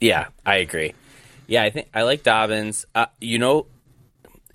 Yeah, 0.00 0.28
I 0.46 0.56
agree. 0.56 0.94
Yeah, 1.48 1.62
I 1.64 1.70
think 1.70 1.88
I 1.92 2.02
like 2.02 2.22
Dobbins. 2.22 2.86
Uh, 2.94 3.06
you 3.20 3.38
know 3.38 3.66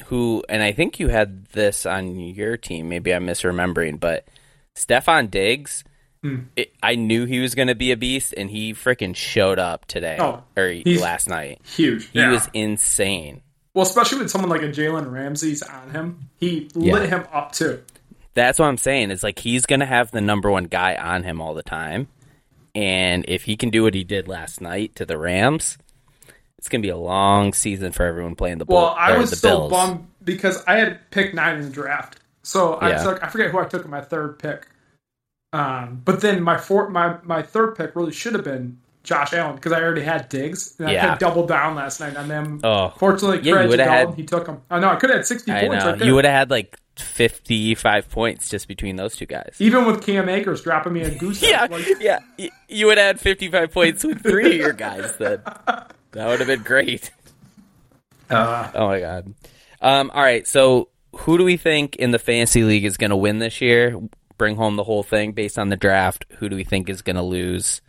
who, 0.06 0.44
and 0.50 0.62
I 0.64 0.72
think 0.72 1.00
you 1.00 1.10
had 1.10 1.46
this 1.48 1.86
on 1.86 2.20
your 2.20 2.58
team. 2.58 2.90
Maybe 2.90 3.14
I'm 3.14 3.26
misremembering, 3.28 4.00
but 4.00 4.28
Stefon 4.76 5.30
Diggs. 5.30 5.84
Hmm. 6.22 6.44
It, 6.56 6.74
I 6.82 6.96
knew 6.96 7.26
he 7.26 7.40
was 7.40 7.54
going 7.54 7.68
to 7.68 7.76
be 7.76 7.92
a 7.92 7.98
beast, 7.98 8.34
and 8.38 8.50
he 8.50 8.74
freaking 8.74 9.14
showed 9.16 9.60
up 9.60 9.86
today 9.86 10.16
Oh, 10.20 10.44
or 10.56 10.74
last 10.86 11.28
night. 11.28 11.60
Huge. 11.66 12.06
He 12.12 12.20
yeah. 12.20 12.32
was 12.32 12.50
insane. 12.54 13.42
well, 13.74 13.86
especially 13.86 14.20
with 14.20 14.32
someone 14.32 14.50
like 14.50 14.62
a 14.62 14.70
Jalen 14.70 15.12
Ramsey's 15.12 15.62
on 15.62 15.90
him, 15.92 16.30
he 16.38 16.70
Yeah. 16.76 16.94
lit 16.94 17.10
him 17.10 17.26
up 17.34 17.52
too. 17.52 17.82
That's 18.36 18.58
what 18.60 18.66
I'm 18.66 18.78
saying. 18.78 19.12
It's 19.12 19.24
like 19.24 19.40
he's 19.40 19.66
going 19.66 19.80
to 19.82 19.86
have 19.86 20.12
the 20.12 20.22
number 20.22 20.50
one 20.50 20.66
guy 20.66 20.96
on 20.96 21.24
him 21.24 21.40
all 21.42 21.54
the 21.54 21.64
time, 21.64 22.08
and 22.74 23.26
if 23.28 23.44
he 23.44 23.56
can 23.58 23.70
do 23.70 23.84
what 23.84 23.94
he 23.94 24.04
did 24.04 24.28
last 24.28 24.60
night 24.62 24.96
to 24.96 25.06
the 25.06 25.18
Rams, 25.18 25.78
it's 26.58 26.68
going 26.70 26.82
to 26.82 26.86
be 26.86 26.90
a 26.92 26.98
long 26.98 27.54
season 27.54 27.92
for 27.92 28.04
everyone 28.06 28.36
playing 28.36 28.58
the. 28.58 28.66
Bull, 28.66 28.78
Well, 28.78 28.96
I 28.98 29.18
was 29.18 29.40
so 29.40 29.48
Bills. 29.50 29.72
bummed 29.72 30.08
because 30.24 30.64
I 30.66 30.78
had 30.78 31.12
picked 31.12 31.36
nine 31.36 31.58
in 31.58 31.64
the 31.66 31.70
draft, 31.70 32.20
so 32.42 32.74
I 32.76 32.90
Yeah. 32.92 33.04
took 33.04 33.24
I 33.24 33.28
forget 33.28 33.52
who 33.52 33.60
I 33.60 33.66
took 33.66 33.86
in 33.86 33.92
my 33.92 34.02
third 34.02 34.40
pick. 34.40 34.68
Um, 35.52 36.02
but 36.04 36.22
then 36.22 36.42
my 36.42 36.58
four, 36.58 36.90
my 36.90 37.18
my 37.24 37.42
third 37.44 37.76
pick 37.76 37.96
really 37.96 38.12
should 38.12 38.34
have 38.34 38.44
been 38.44 38.80
Josh 39.04 39.34
Allen 39.34 39.56
because 39.56 39.72
I 39.72 39.82
already 39.84 40.02
had 40.02 40.30
Diggs 40.30 40.74
and 40.80 40.88
I 40.88 40.94
Yeah. 40.94 41.10
had 41.12 41.20
doubled 41.20 41.48
down 41.50 41.76
last 41.76 42.00
night 42.00 42.16
on 42.18 42.28
them. 42.28 42.60
Oh. 42.64 42.92
fortunately, 42.98 43.42
Yeah, 43.44 43.54
credit 43.68 43.80
had- 43.86 44.14
he 44.16 44.24
took 44.24 44.48
him. 44.48 44.62
I 44.72 44.80
know 44.80 44.90
I 44.90 44.96
could 44.96 45.10
have 45.12 45.18
had 45.20 45.28
sixty 45.28 45.52
I 45.52 45.68
points 45.68 45.86
know 45.86 45.92
right 45.92 46.02
you 46.04 46.16
would 46.16 46.26
have 46.26 46.34
had 46.34 46.50
like 46.50 46.76
55 47.00 48.10
points 48.10 48.50
just 48.50 48.68
between 48.68 48.96
those 48.96 49.16
two 49.16 49.26
guys. 49.26 49.56
Even 49.60 49.86
with 49.86 50.06
Cam 50.06 50.30
Akers 50.30 50.62
dropping 50.62 50.94
me 50.94 51.02
a 51.02 51.10
goose. 51.18 51.42
egg, 51.44 51.50
Yeah, 51.50 51.68
like, 51.70 51.88
yeah. 52.00 52.50
You 52.68 52.88
would 52.88 52.98
had 52.98 53.20
55 53.20 53.72
points 53.72 54.04
with 54.04 54.22
three 54.22 54.48
of 54.52 54.56
your 54.56 54.74
guys. 54.74 55.16
Then 55.18 55.42
that 55.66 55.90
would 56.28 56.40
have 56.40 56.48
been 56.48 56.64
great. 56.64 57.12
uh, 58.30 58.72
Oh 58.74 58.88
my 58.88 59.00
god. 59.00 59.34
Um. 59.82 60.12
All 60.14 60.22
right. 60.24 60.48
So 60.48 60.90
who 61.16 61.38
do 61.38 61.44
we 61.44 61.58
think 61.58 61.96
in 61.98 62.12
the 62.12 62.20
fantasy 62.20 62.64
league 62.64 62.86
is 62.86 62.98
going 62.98 63.10
to 63.12 63.16
win 63.18 63.40
this 63.40 63.60
year? 63.62 64.00
Bring 64.38 64.56
home 64.56 64.76
the 64.78 64.84
whole 64.84 65.04
thing 65.04 65.34
based 65.34 65.60
on 65.60 65.70
the 65.70 65.76
draft. 65.76 66.26
Who 66.38 66.50
do 66.50 66.56
we 66.56 66.64
think 66.64 66.90
is 66.90 67.02
going 67.02 67.16
to 67.18 67.22
lose? 67.24 67.82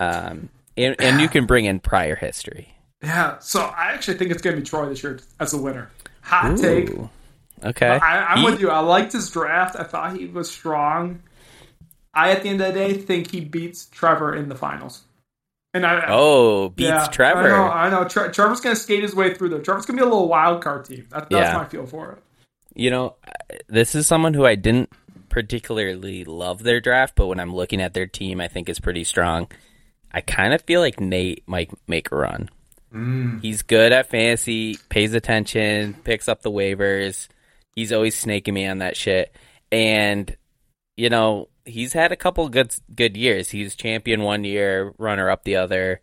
Um. 0.00 0.48
And, 0.76 0.94
and 1.00 1.20
you 1.20 1.28
can 1.28 1.44
bring 1.46 1.64
in 1.64 1.80
prior 1.80 2.14
history. 2.14 2.72
yeah. 3.02 3.40
So 3.40 3.60
I 3.62 3.86
actually 3.94 4.16
think 4.16 4.30
it's 4.30 4.40
going 4.42 4.54
to 4.54 4.62
be 4.62 4.66
Troy 4.66 4.88
this 4.88 5.02
year 5.02 5.18
as 5.40 5.52
a 5.52 5.58
winner. 5.58 5.90
Hot 6.22 6.56
take. 6.56 6.90
Okay. 7.64 7.88
I, 7.88 8.32
I'm 8.32 8.38
He- 8.38 8.44
with 8.44 8.60
you. 8.60 8.70
I 8.70 8.80
liked 8.80 9.12
his 9.12 9.30
draft. 9.30 9.76
I 9.78 9.84
thought 9.84 10.16
he 10.16 10.26
was 10.26 10.50
strong. 10.50 11.22
I, 12.14 12.30
at 12.32 12.42
the 12.42 12.48
end 12.48 12.60
of 12.60 12.72
the 12.74 12.78
day, 12.80 12.94
think 12.94 13.30
he 13.30 13.40
beats 13.40 13.86
Trevor 13.86 14.34
in 14.34 14.48
the 14.48 14.54
finals. 14.54 15.02
And 15.74 15.84
I, 15.86 16.04
Oh, 16.08 16.70
beats 16.70 16.88
yeah, 16.88 17.06
Trevor. 17.08 17.40
I 17.40 17.48
know. 17.48 17.68
I 17.72 17.90
know. 17.90 18.08
Tre- 18.08 18.30
Trevor's 18.32 18.60
going 18.60 18.74
to 18.74 18.80
skate 18.80 19.02
his 19.02 19.14
way 19.14 19.34
through 19.34 19.50
there. 19.50 19.60
Trevor's 19.60 19.86
going 19.86 19.98
to 19.98 20.02
be 20.02 20.06
a 20.06 20.10
little 20.10 20.28
wild 20.28 20.62
card 20.62 20.86
team. 20.86 21.06
That, 21.10 21.28
that's 21.30 21.52
Yeah. 21.52 21.56
my 21.58 21.64
feel 21.66 21.86
for 21.86 22.12
it. 22.12 22.18
You 22.74 22.90
know, 22.90 23.16
this 23.68 23.94
is 23.94 24.06
someone 24.06 24.34
who 24.34 24.46
I 24.46 24.54
didn't 24.54 24.90
particularly 25.28 26.24
love 26.24 26.62
their 26.62 26.80
draft, 26.80 27.14
but 27.16 27.26
when 27.26 27.38
I'm 27.38 27.54
looking 27.54 27.80
at 27.82 27.92
their 27.94 28.06
team, 28.06 28.40
I 28.40 28.48
think 28.48 28.68
is 28.68 28.80
pretty 28.80 29.04
strong. 29.04 29.48
I 30.10 30.20
kind 30.22 30.54
of 30.54 30.62
feel 30.62 30.80
like 30.80 31.00
Nate 31.00 31.42
might 31.46 31.70
make 31.86 32.10
a 32.10 32.16
run. 32.16 32.48
Mm. 32.94 33.42
He's 33.42 33.62
good 33.62 33.92
at 33.92 34.08
fantasy, 34.08 34.78
pays 34.88 35.12
attention, 35.12 35.94
picks 36.04 36.28
up 36.28 36.40
the 36.42 36.50
waivers. 36.50 37.28
He's 37.78 37.92
always 37.92 38.18
snaking 38.18 38.54
me 38.54 38.66
on 38.66 38.78
that 38.78 38.96
shit. 38.96 39.34
And 39.70 40.36
you 40.96 41.10
know, 41.10 41.48
he's 41.64 41.92
had 41.92 42.10
a 42.10 42.16
couple 42.16 42.48
good 42.48 42.74
good 42.94 43.16
years. 43.16 43.48
He's 43.50 43.76
champion 43.76 44.22
one 44.22 44.42
year, 44.44 44.92
runner 44.98 45.30
up 45.30 45.44
the 45.44 45.56
other. 45.56 46.00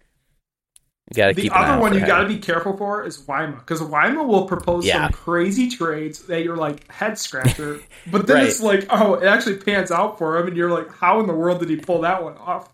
You 1.12 1.16
got 1.18 1.28
to 1.28 1.34
The 1.34 1.42
keep 1.44 1.56
other 1.56 1.80
one 1.82 1.94
you 1.94 2.00
got 2.06 2.22
to 2.22 2.28
be 2.28 2.40
careful 2.40 2.76
for 2.78 3.06
is 3.06 3.22
Wyma 3.22 3.60
because 3.60 3.82
Wyma 3.82 4.26
will 4.26 4.46
propose 4.46 4.86
Yeah. 4.86 5.04
some 5.04 5.12
crazy 5.12 5.70
trades 5.70 6.20
that 6.28 6.44
you're 6.44 6.56
like 6.56 6.90
head 6.92 7.20
scratcher, 7.20 7.80
but 8.12 8.26
then 8.26 8.38
Right. 8.38 8.48
it's 8.48 8.62
like, 8.62 8.88
oh, 8.90 9.16
it 9.16 9.26
actually 9.26 9.58
pans 9.58 9.92
out 9.92 10.18
for 10.18 10.38
him, 10.38 10.48
and 10.48 10.58
you're 10.58 10.72
like, 10.72 10.92
how 10.96 11.20
in 11.20 11.28
the 11.28 11.34
world 11.36 11.60
did 11.60 11.70
he 11.70 11.76
pull 11.76 12.02
that 12.02 12.24
one 12.24 12.38
off? 12.38 12.70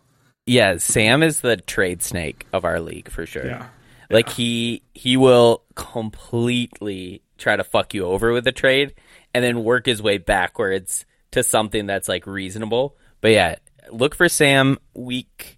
Yeah, 0.46 0.78
Sam 0.78 1.24
is 1.24 1.42
the 1.42 1.58
trade 1.58 2.02
snake 2.04 2.46
of 2.54 2.64
our 2.64 2.80
league 2.80 3.10
for 3.10 3.26
sure. 3.26 3.46
Yeah. 3.48 3.66
Like 4.10 4.30
he 4.30 4.82
he 4.94 5.18
will 5.18 5.64
completely 5.76 7.22
try 7.42 7.56
to 7.56 7.64
fuck 7.64 7.94
you 7.94 8.06
over 8.06 8.32
with 8.32 8.48
a 8.48 8.52
trade 8.52 8.94
and 9.34 9.44
then 9.44 9.64
work 9.64 9.86
his 9.86 10.02
way 10.02 10.18
backwards 10.18 11.06
to 11.32 11.44
something 11.44 11.86
that's 11.88 12.08
like 12.08 12.26
reasonable. 12.28 12.96
But 13.20 13.32
yeah, 13.32 13.56
look 13.92 14.16
for 14.16 14.30
Sam 14.30 14.78
week 14.94 15.58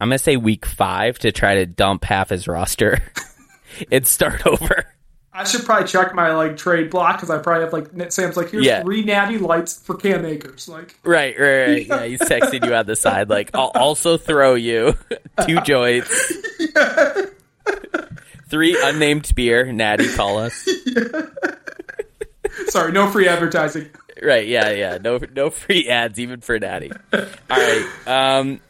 I'm 0.00 0.10
to 0.10 0.18
say 0.18 0.36
week 0.36 0.66
5 0.66 1.18
to 1.20 1.32
try 1.32 1.54
to 1.56 1.66
dump 1.66 2.04
half 2.04 2.28
his 2.30 2.46
roster 2.48 2.98
and 3.92 4.06
start 4.06 4.46
over. 4.46 4.86
I 5.32 5.44
should 5.44 5.64
probably 5.64 5.88
check 5.88 6.14
my 6.14 6.32
like 6.34 6.56
trade 6.56 6.90
block 6.90 7.16
because 7.16 7.30
I 7.30 7.38
probably 7.38 7.64
have 7.64 7.72
like 7.72 8.12
Sam's 8.12 8.36
like 8.36 8.50
here's 8.50 8.64
Yeah. 8.66 8.82
three 8.82 9.02
natty 9.02 9.38
lights 9.38 9.78
for 9.78 9.94
Cam 9.96 10.24
Akers. 10.24 10.68
Like 10.68 10.98
Right, 11.04 11.38
right, 11.38 11.66
right. 11.68 11.86
Yeah, 11.86 12.04
he's 12.04 12.20
texting 12.20 12.64
you 12.66 12.74
on 12.74 12.86
the 12.86 12.94
side 12.96 13.28
like 13.30 13.50
I'll 13.54 13.72
also 13.74 14.16
throw 14.16 14.54
you 14.54 14.96
two 15.46 15.60
joints. 15.62 16.32
Three 18.50 18.78
unnamed 18.80 19.34
beer, 19.34 19.72
Natty 19.72 20.12
call 20.14 20.38
us. 20.38 20.68
sorry, 22.68 22.92
no 22.92 23.10
free 23.10 23.28
advertising. 23.28 23.90
Right, 24.22 24.46
yeah, 24.46 24.70
yeah. 24.70 24.98
No 24.98 25.18
no 25.34 25.50
free 25.50 25.88
ads 25.88 26.18
even 26.18 26.40
for 26.40 26.58
Natty. 26.58 26.92
All 27.12 27.20
right. 27.50 27.88
Um 28.06 28.60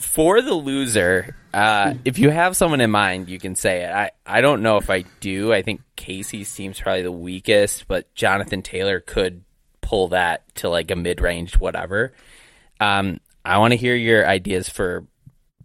for 0.00 0.42
the 0.42 0.54
loser, 0.54 1.36
uh 1.54 1.94
if 2.04 2.18
you 2.18 2.30
have 2.30 2.56
someone 2.56 2.80
in 2.80 2.90
mind, 2.90 3.28
you 3.28 3.38
can 3.38 3.54
say 3.54 3.82
it. 3.84 3.90
I 3.90 4.10
I 4.24 4.40
don't 4.40 4.62
know 4.62 4.78
if 4.78 4.90
I 4.90 5.04
do. 5.20 5.52
I 5.52 5.62
think 5.62 5.82
Casey's 5.96 6.52
team's 6.54 6.80
probably 6.80 7.02
the 7.02 7.12
weakest, 7.12 7.86
but 7.88 8.12
Jonathan 8.14 8.62
Taylor 8.62 9.00
could 9.00 9.42
pull 9.80 10.08
that 10.08 10.42
to 10.56 10.68
like 10.68 10.90
a 10.90 10.96
mid-range 10.96 11.58
whatever. 11.58 12.12
Um 12.80 13.20
I 13.44 13.58
want 13.58 13.72
to 13.72 13.76
hear 13.76 13.94
your 13.94 14.26
ideas 14.26 14.68
for 14.68 15.06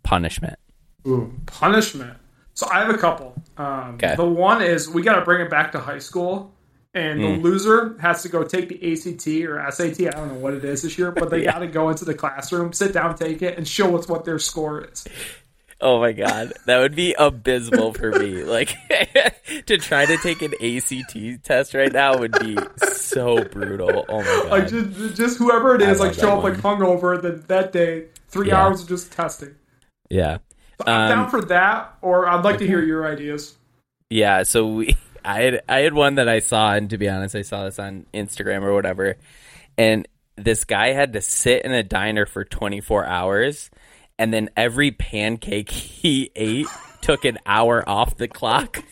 punishment. 0.04 0.60
Ooh, 1.08 1.34
punishment. 1.48 2.16
So 2.54 2.68
I 2.72 2.80
have 2.80 2.90
a 2.94 2.98
couple. 2.98 3.36
Um, 3.58 3.96
Okay. 3.96 4.16
The 4.16 4.26
one 4.26 4.62
is 4.62 4.90
we 4.90 5.02
got 5.02 5.16
to 5.16 5.22
bring 5.22 5.42
it 5.42 5.50
back 5.50 5.72
to 5.74 5.80
high 5.80 6.00
school, 6.00 6.54
and 6.94 7.22
the 7.22 7.28
Mm. 7.28 7.42
loser 7.42 7.96
has 8.00 8.22
to 8.24 8.30
go 8.30 8.44
take 8.44 8.68
the 8.70 8.92
ACT 8.94 9.46
or 9.46 9.60
SAT. 9.72 10.08
I 10.08 10.12
don't 10.12 10.28
know 10.28 10.34
what 10.40 10.54
it 10.54 10.64
is 10.66 10.82
this 10.82 10.98
year, 10.98 11.12
but 11.12 11.30
they 11.30 11.40
Yeah. 11.44 11.54
got 11.54 11.60
to 11.60 11.68
go 11.68 11.90
into 11.90 12.06
the 12.06 12.14
classroom, 12.14 12.74
sit 12.74 12.94
down, 12.94 13.16
take 13.16 13.42
it, 13.42 13.58
and 13.58 13.68
show 13.68 13.98
us 13.98 14.08
what 14.08 14.26
their 14.26 14.40
score 14.40 14.84
is. 14.86 15.06
Oh 15.84 16.00
my 16.00 16.12
god, 16.12 16.54
that 16.68 16.78
would 16.78 16.94
be 16.96 17.16
abysmal 17.18 17.94
for 17.94 18.12
me. 18.12 18.44
Like 18.44 18.76
to 19.66 19.78
try 19.80 20.06
to 20.06 20.18
take 20.18 20.44
an 20.44 20.54
ACT 20.62 21.44
test 21.44 21.74
right 21.74 21.92
now 21.92 22.20
would 22.20 22.38
be 22.38 22.58
so 22.78 23.44
brutal. 23.46 24.06
Oh 24.08 24.20
my 24.20 24.24
god. 24.24 24.52
Like 24.52 24.68
just, 24.68 25.16
just 25.16 25.38
whoever 25.40 25.74
it 25.76 25.82
is, 25.82 26.00
I 26.00 26.06
like 26.06 26.14
show 26.14 26.38
up 26.38 26.44
like 26.44 26.56
hungover. 26.56 27.20
Then 27.20 27.44
that 27.48 27.72
day, 27.72 28.06
three 28.28 28.50
Yeah. 28.50 28.62
hours 28.64 28.84
of 28.84 28.90
just 28.90 29.12
testing. 29.12 29.56
yeah. 30.10 30.38
I'm 30.88 31.12
Um, 31.12 31.18
down 31.18 31.30
for 31.30 31.42
that, 31.46 31.98
or 32.02 32.28
I'd 32.28 32.44
like 32.44 32.60
to 32.60 32.68
hear 32.68 32.82
your 32.82 33.06
ideas. 33.06 33.56
Yeah, 34.10 34.44
so 34.44 34.68
we 34.68 34.96
I 35.26 35.42
had 35.42 35.62
I 35.70 35.80
had 35.80 35.94
one 35.94 36.16
that 36.16 36.28
I 36.28 36.40
saw 36.40 36.74
and 36.74 36.90
to 36.90 36.98
be 36.98 37.08
honest, 37.08 37.36
I 37.36 37.44
saw 37.44 37.66
this 37.66 37.80
on 37.80 38.06
Instagram 38.14 38.64
or 38.64 38.74
whatever. 38.74 39.18
And 39.78 40.08
this 40.36 40.66
guy 40.66 40.94
had 40.94 41.14
to 41.14 41.22
sit 41.22 41.64
in 41.64 41.72
a 41.72 41.84
diner 41.84 42.26
for 42.26 42.44
24 42.44 43.06
hours 43.06 43.70
and 44.18 44.34
then 44.34 44.50
every 44.58 44.92
pancake 44.92 45.70
he 45.72 46.32
ate 46.36 46.68
took 47.02 47.26
an 47.26 47.40
hour 47.46 47.88
off 47.88 48.18
the 48.18 48.28
clock. 48.28 48.84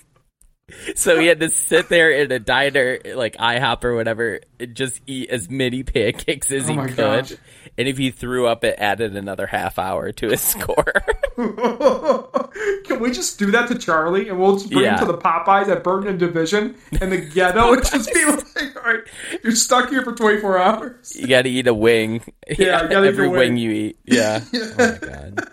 So 0.95 1.19
he 1.19 1.27
had 1.27 1.39
to 1.41 1.49
sit 1.49 1.89
there 1.89 2.12
in 2.12 2.32
a 2.32 2.39
diner, 2.39 2.99
like 3.15 3.36
IHOP 3.38 3.84
or 3.84 3.95
whatever, 3.95 4.39
and 4.60 4.75
just 4.75 5.01
eat 5.08 5.29
as 5.29 5.49
many 5.49 5.84
pancakes 5.84 6.51
as 6.51 6.69
Oh 6.69 6.73
he 6.73 6.88
could. 6.88 6.95
gosh. 6.97 7.34
And 7.77 7.88
if 7.88 7.97
he 7.97 8.12
threw 8.12 8.47
up, 8.47 8.63
it 8.63 8.75
added 8.77 9.15
another 9.15 9.47
half 9.47 9.79
hour 9.79 10.12
to 10.13 10.29
his 10.29 10.55
oh. 10.58 10.60
score. 10.62 10.93
Can 12.86 12.99
we 12.99 13.12
just 13.12 13.39
do 13.39 13.51
that 13.51 13.67
to 13.69 13.77
Charlie 13.77 14.27
and 14.29 14.39
we'll 14.39 14.58
just 14.58 14.69
bring 14.69 14.84
Yeah. 14.84 14.93
him 14.99 15.08
to 15.08 15.12
the 15.13 15.17
Popeyes 15.17 15.67
at 15.69 15.84
Burton 15.84 16.10
and 16.10 16.19
Division 16.19 16.75
and 16.99 17.12
the 17.12 17.17
ghetto 17.17 17.73
and 17.73 17.86
just 17.86 18.13
be 18.13 18.25
like, 18.25 18.75
all 18.75 18.93
right, 18.93 19.01
you're 19.43 19.55
stuck 19.55 19.89
here 19.89 20.03
for 20.03 20.13
24 20.13 20.58
hours. 20.58 21.15
you 21.15 21.27
got 21.27 21.43
to 21.43 21.49
eat 21.49 21.67
a 21.67 21.73
wing. 21.73 22.21
Yeah, 22.47 22.84
you 22.84 22.89
gotta 22.89 23.05
eat 23.05 23.08
every 23.08 23.27
wing. 23.29 23.38
wing. 23.39 23.58
you 23.58 23.71
eat. 23.71 23.99
Yeah. 24.05 24.43
Oh 24.53 24.73
my 24.77 24.97
god, 24.99 25.49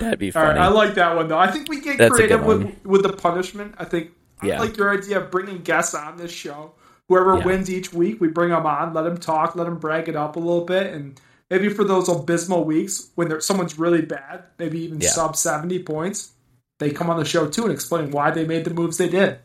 that'd 0.00 0.18
be 0.18 0.26
right, 0.26 0.32
funny. 0.32 0.58
I 0.58 0.68
like 0.68 0.94
that 0.94 1.16
one 1.16 1.28
though. 1.28 1.38
I 1.38 1.50
think 1.50 1.68
we 1.68 1.80
get 1.80 1.98
That's 1.98 2.14
creative 2.14 2.44
with, 2.44 2.84
with 2.84 3.02
the 3.02 3.12
punishment. 3.12 3.74
I 3.78 3.84
think 3.84 4.10
I 4.42 4.58
like 4.58 4.76
your 4.76 4.90
idea 4.96 5.20
of 5.20 5.30
bringing 5.30 5.58
guests 5.62 5.94
on 5.94 6.16
this 6.16 6.30
show. 6.32 6.72
Whoever 7.08 7.38
Yeah. 7.38 7.44
wins 7.44 7.70
each 7.70 7.92
week, 7.92 8.20
we 8.20 8.28
bring 8.28 8.50
them 8.50 8.66
on, 8.66 8.92
let 8.92 9.02
them 9.02 9.16
talk, 9.16 9.54
let 9.56 9.64
them 9.64 9.78
brag 9.78 10.08
it 10.08 10.16
up 10.16 10.36
a 10.36 10.40
little 10.40 10.64
bit, 10.64 10.92
and 10.92 11.20
maybe 11.50 11.68
for 11.68 11.84
those 11.84 12.08
abysmal 12.08 12.64
weeks 12.64 13.10
when 13.14 13.40
someone's 13.40 13.78
really 13.78 14.02
bad, 14.02 14.42
maybe 14.58 14.80
even 14.80 15.00
Yeah. 15.00 15.10
sub 15.10 15.36
70 15.36 15.78
points, 15.80 16.32
they 16.80 16.90
come 16.90 17.08
on 17.08 17.18
the 17.18 17.24
show 17.24 17.46
too 17.46 17.62
and 17.62 17.72
explain 17.72 18.10
why 18.10 18.30
they 18.30 18.44
made 18.44 18.64
the 18.64 18.74
moves 18.74 18.98
they 18.98 19.08
did. 19.08 19.38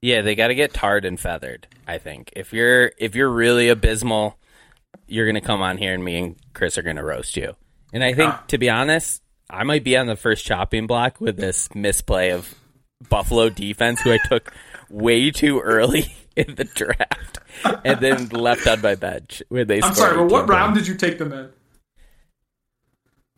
yeah, 0.00 0.22
they 0.22 0.36
got 0.36 0.46
to 0.48 0.54
get 0.54 0.72
tarred 0.72 1.04
and 1.04 1.18
feathered. 1.18 1.66
I 1.88 1.98
think 1.98 2.32
if 2.36 2.52
you're 2.52 2.92
if 2.98 3.16
you're 3.16 3.28
really 3.28 3.68
abysmal, 3.68 4.38
you're 5.08 5.26
gonna 5.26 5.40
come 5.40 5.60
on 5.60 5.76
here 5.76 5.92
and 5.92 6.04
me 6.04 6.18
and 6.18 6.36
Chris 6.54 6.78
are 6.78 6.82
gonna 6.82 7.02
roast 7.02 7.36
you. 7.36 7.56
And 7.92 8.04
I 8.04 8.12
think, 8.14 8.32
ah. 8.32 8.44
to 8.48 8.58
be 8.58 8.70
honest, 8.70 9.22
I 9.50 9.64
might 9.64 9.82
be 9.82 9.96
on 9.96 10.06
the 10.06 10.14
first 10.14 10.44
chopping 10.46 10.86
block 10.86 11.20
with 11.20 11.36
this 11.36 11.74
misplay 11.74 12.30
of 12.30 12.54
Buffalo 13.08 13.48
defense, 13.48 14.00
who 14.02 14.12
I 14.12 14.18
took 14.28 14.52
way 14.90 15.30
too 15.30 15.60
early 15.60 16.12
in 16.36 16.54
the 16.56 16.64
draft, 16.64 17.38
and 17.84 18.00
then 18.00 18.28
left 18.28 18.66
on 18.66 18.80
my 18.80 18.94
bench 18.94 19.42
when 19.48 19.66
they. 19.66 19.82
I'm 19.82 19.94
sorry, 19.94 20.16
but 20.16 20.24
18 20.24 20.28
what 20.32 20.48
round 20.48 20.74
points. 20.74 20.86
did 20.86 20.92
you 20.92 20.98
take 20.98 21.18
them 21.18 21.32
in? 21.32 21.50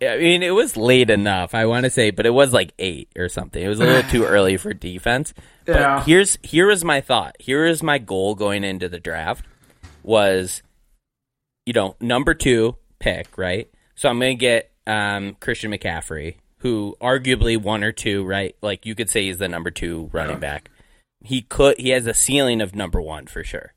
I 0.03 0.17
mean, 0.17 0.43
it 0.43 0.53
was 0.55 0.79
late 0.79 1.11
enough, 1.11 1.55
I 1.55 1.67
want 1.67 1.85
to 1.85 1.91
say, 1.91 2.11
but 2.11 2.25
it 2.25 2.31
was 2.31 2.55
like 2.55 2.73
eight 2.79 3.11
or 3.19 3.29
something. 3.29 3.63
It 3.63 3.69
was 3.69 3.81
a 3.81 3.85
little 3.85 4.11
too 4.11 4.25
early 4.29 4.57
for 4.57 4.73
defense. 4.73 5.35
But 5.67 5.77
Yeah. 5.77 6.05
here's 6.05 6.39
here 6.43 6.69
was 6.69 6.83
my 6.83 7.03
thought. 7.03 7.37
Here 7.39 7.67
is 7.67 7.83
my 7.83 7.99
goal 7.99 8.35
going 8.35 8.65
into 8.65 8.89
the 8.89 8.99
draft 8.99 9.45
was, 10.03 10.63
you 11.67 11.75
know, 11.75 11.97
number 12.01 12.33
two 12.33 12.77
pick, 12.99 13.37
right? 13.37 13.69
So 13.95 14.09
I'm 14.09 14.19
going 14.19 14.39
to 14.39 14.41
get 14.41 14.71
um, 14.87 15.37
Christian 15.39 15.71
McCaffrey, 15.71 16.37
who 16.61 16.97
arguably 17.01 17.61
one 17.61 17.83
or 17.85 17.93
two, 17.93 18.25
right? 18.25 18.55
Like 18.63 18.87
you 18.87 18.95
could 18.95 19.11
say 19.11 19.25
he's 19.25 19.39
the 19.39 19.49
number 19.49 19.71
two 19.71 20.09
running 20.13 20.37
Yeah. 20.37 20.41
back. 20.41 20.71
He 21.23 21.43
could 21.43 21.79
he 21.79 21.91
has 21.91 22.07
a 22.07 22.15
ceiling 22.15 22.61
of 22.61 22.75
number 22.75 23.01
one 23.01 23.27
for 23.27 23.45
sure. 23.45 23.75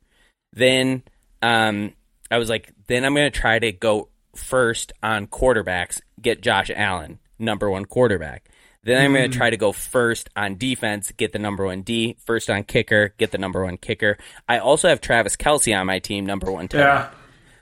Then 0.53 1.03
um, 1.41 1.93
I 2.31 2.37
was 2.37 2.49
like, 2.49 2.71
then 2.87 3.03
I'm 3.05 3.13
going 3.15 3.31
to 3.31 3.39
try 3.39 3.59
to 3.59 3.71
go 3.71 4.09
first 4.35 4.93
on 5.01 5.27
quarterbacks, 5.27 6.01
get 6.21 6.41
Josh 6.41 6.71
Allen, 6.73 7.19
number 7.39 7.69
one 7.69 7.85
quarterback. 7.85 8.49
Then 8.85 9.01
I'm 9.01 9.13
going 9.13 9.31
to 9.31 9.37
try 9.37 9.49
to 9.49 9.55
go 9.57 9.71
first 9.71 10.29
on 10.35 10.57
defense, 10.57 11.11
get 11.13 11.31
the 11.31 11.39
number 11.39 11.65
one 11.65 11.83
D. 11.83 12.17
First 12.25 12.49
on 12.49 12.63
kicker, 12.63 13.13
get 13.17 13.31
the 13.31 13.37
number 13.37 13.63
one 13.63 13.77
kicker. 13.77 14.17
I 14.47 14.59
also 14.59 14.89
have 14.89 14.99
Travis 14.99 15.37
Kelce 15.37 15.77
on 15.77 15.87
my 15.87 15.99
team, 15.99 16.25
number 16.25 16.51
one 16.51 16.63
end. 16.63 16.73
Yeah. 16.73 17.09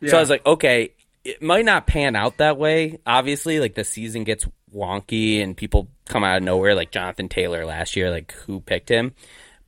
So 0.08 0.18
I 0.18 0.20
was 0.20 0.32
like, 0.32 0.44
okay, 0.46 0.94
it 1.24 1.42
might 1.44 1.64
not 1.66 1.86
pan 1.86 2.16
out 2.16 2.38
that 2.38 2.58
way. 2.58 3.00
Obviously, 3.06 3.60
like 3.60 3.76
the 3.76 3.84
season 3.84 4.24
gets 4.24 4.48
wonky 4.74 5.42
and 5.42 5.56
people 5.56 5.88
come 6.06 6.24
out 6.24 6.38
of 6.38 6.44
nowhere, 6.44 6.76
like 6.76 6.92
Jonathan 6.92 7.30
Taylor 7.30 7.66
last 7.66 7.96
year, 7.96 8.10
like 8.12 8.32
who 8.46 8.60
picked 8.60 8.90
him. 8.90 9.14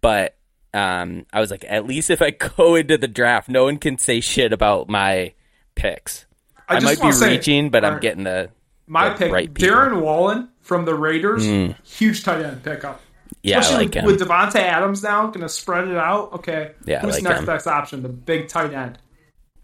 But 0.01 0.35
um, 0.73 1.25
I 1.31 1.39
was 1.39 1.51
like, 1.51 1.65
at 1.67 1.85
least 1.85 2.09
if 2.09 2.21
I 2.21 2.29
go 2.57 2.75
into 2.75 2.97
the 2.97 3.07
draft, 3.07 3.49
no 3.49 3.65
one 3.65 3.77
can 3.77 3.97
say 3.97 4.19
shit 4.21 4.53
about 4.53 4.89
my 4.89 5.33
picks. 5.75 6.25
I, 6.67 6.79
just 6.79 6.99
might 7.01 7.07
be 7.07 7.11
say, 7.11 7.31
reaching, 7.37 7.69
but 7.69 7.83
I'm 7.85 7.99
getting 7.99 8.23
the 8.23 8.49
my 8.87 9.09
the 9.09 9.15
pick, 9.15 9.31
right. 9.31 9.53
Darren 9.53 10.01
Waller 10.01 10.47
from 10.61 10.85
the 10.85 10.95
Raiders, 10.95 11.45
huge 11.83 12.23
tight 12.23 12.41
end 12.43 12.63
pickup. 12.63 13.01
Yeah, 13.41 13.57
I 13.57 13.59
Especially 13.59 13.85
like 13.85 13.95
him. 13.95 14.05
with 14.05 14.21
Davante 14.21 14.55
Adams 14.55 15.03
now, 15.03 15.27
going 15.27 15.41
to 15.41 15.49
spread 15.49 15.89
it 15.89 15.97
out. 15.97 16.31
Okay, 16.33 16.71
Yeah, 16.85 17.01
who's 17.01 17.15
like 17.15 17.23
next 17.23 17.39
him. 17.41 17.45
best 17.45 17.67
option? 17.67 18.01
The 18.01 18.07
big 18.09 18.47
tight 18.47 18.73
end. 18.73 18.97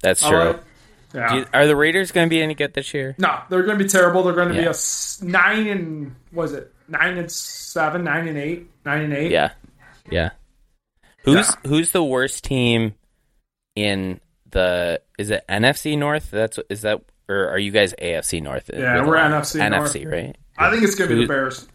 That's 0.02 0.22
All 0.22 0.32
true. 0.32 0.40
right. 0.40 0.60
Yeah. 1.14 1.36
You- 1.36 1.46
are 1.54 1.66
the 1.68 1.76
Raiders 1.76 2.12
going 2.12 2.28
to 2.28 2.30
be 2.30 2.42
any 2.42 2.54
good 2.56 2.74
this 2.74 2.94
year? 2.94 3.16
no, 3.18 3.40
they're 3.50 3.64
going 3.64 3.78
to 3.78 3.84
be 3.84 3.90
terrible. 3.90 4.24
They're 4.24 4.34
going 4.34 4.50
to 4.50 4.54
be 4.54 4.66
a 4.66 4.74
nine 5.26 5.68
and 5.68 6.16
was 6.32 6.54
it 6.54 6.74
nine 6.88 7.18
and 7.18 7.32
seven, 7.32 8.04
nine 8.04 8.28
and 8.28 8.38
eight, 8.38 8.70
nine 8.86 9.02
and 9.04 9.14
eight. 9.14 9.32
Yeah, 9.32 9.52
yeah. 10.10 10.32
Who's 11.24 11.36
Yeah. 11.64 11.70
who's 11.70 11.92
the 11.92 12.04
worst 12.04 12.44
team 12.44 12.94
in 13.76 14.20
the? 14.52 15.02
Is 15.18 15.32
it 15.32 15.44
NFC 15.50 15.98
North? 15.98 16.30
That's 16.32 16.60
is 16.70 16.82
that 16.84 17.02
or 17.28 17.50
are 17.50 17.60
you 17.60 17.72
guys 17.72 17.94
AFC 18.02 18.42
North? 18.42 18.70
Yeah, 18.74 19.06
we're 19.06 19.18
the- 19.18 19.36
NFC 19.36 19.60
NFC, 19.62 20.06
right? 20.12 20.36
I 20.58 20.70
think 20.72 20.84
it's 20.84 20.96
going 20.96 21.10
to 21.10 21.16
be 21.16 21.22
the 21.24 21.28
Bears. 21.28 21.68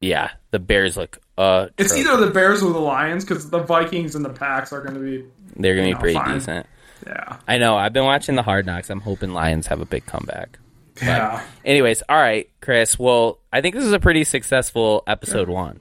Yeah, 0.00 0.30
the 0.50 0.58
Bears 0.58 0.96
look. 0.96 1.18
Uh, 1.36 1.66
It's 1.76 1.94
either 1.96 2.16
the 2.16 2.30
Bears 2.32 2.62
or 2.62 2.72
the 2.72 2.78
Lions 2.78 3.24
because 3.24 3.50
the 3.50 3.58
Vikings 3.58 4.14
and 4.14 4.24
the 4.24 4.30
Packs 4.30 4.72
are 4.72 4.80
going 4.80 4.94
to 4.94 5.00
be. 5.00 5.24
they're 5.56 5.74
gonna 5.74 5.84
be 5.84 5.88
you 5.88 5.94
know, 5.94 6.00
pretty 6.00 6.14
fine. 6.18 6.34
decent. 6.38 6.66
Yeah. 7.06 7.36
I 7.48 7.58
know. 7.58 7.76
I've 7.76 7.92
been 7.92 8.04
watching 8.04 8.34
the 8.34 8.42
Hard 8.42 8.66
Knocks. 8.66 8.90
I'm 8.90 9.00
hoping 9.00 9.32
Lions 9.32 9.66
have 9.68 9.80
a 9.80 9.84
big 9.86 10.06
comeback. 10.06 10.58
Yeah. 11.00 11.42
Anyways, 11.64 12.02
all 12.08 12.16
right, 12.18 12.48
Chris. 12.60 12.98
Well, 12.98 13.38
I 13.52 13.60
think 13.62 13.74
this 13.74 13.84
is 13.84 13.92
a 13.92 14.00
pretty 14.00 14.24
successful 14.24 15.02
episode 15.06 15.48
one. 15.48 15.80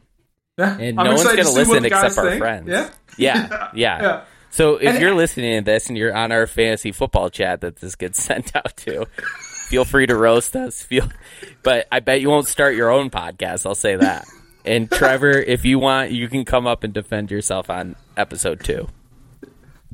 Yeah. 0.58 0.78
And 0.78 1.00
I'm 1.00 1.06
no 1.06 1.12
one's 1.16 1.24
gonna 1.24 1.44
to 1.44 1.50
listen 1.52 1.86
except 1.86 2.18
our 2.18 2.30
think. 2.30 2.40
friends. 2.40 2.68
Yeah. 2.70 2.90
Yeah, 3.18 3.70
yeah. 3.74 4.02
Yeah. 4.02 4.22
So 4.50 4.78
if 4.78 4.88
And- 4.92 5.00
you're 5.02 5.14
listening 5.14 5.60
to 5.60 5.66
this 5.66 5.90
and 5.90 5.98
you're 5.98 6.16
on 6.16 6.32
our 6.32 6.48
fantasy 6.48 6.94
football 6.94 7.30
chat 7.30 7.60
that 7.62 7.76
this 7.78 7.96
gets 7.96 8.24
sent 8.24 8.56
out 8.56 8.78
to, 8.78 9.08
feel 9.68 9.84
free 9.84 10.08
to 10.08 10.16
roast 10.16 10.56
us. 10.56 10.82
Feel, 10.82 11.10
but 11.62 11.86
I 11.92 12.00
bet 12.00 12.22
you 12.22 12.30
won't 12.30 12.48
start 12.48 12.76
your 12.76 12.90
own 12.92 13.10
podcast. 13.10 13.66
I'll 13.66 13.76
say 13.76 13.98
that. 13.98 14.26
And 14.64 14.90
Trevor, 14.90 15.32
if 15.32 15.66
you 15.66 15.80
want, 15.80 16.12
you 16.12 16.30
can 16.30 16.46
come 16.46 16.66
up 16.66 16.84
and 16.86 16.94
defend 16.94 17.30
yourself 17.30 17.70
on 17.70 17.96
episode 18.16 18.64
two. 18.64 18.88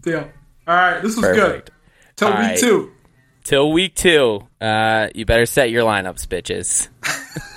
Deal. 0.02 0.30
All 0.68 0.76
right. 0.76 1.02
This 1.02 1.16
was 1.16 1.26
Perfect. 1.26 1.66
good. 1.68 1.74
Till 2.16 2.28
All 2.30 2.34
week 2.40 2.50
right. 2.50 2.60
two. 2.60 2.92
Till 3.44 3.72
week 3.72 3.96
two, 3.96 4.48
uh, 4.60 5.10
you 5.14 5.26
better 5.26 5.46
set 5.46 5.70
your 5.70 5.84
lineups, 5.84 6.26
bitches. 6.28 6.88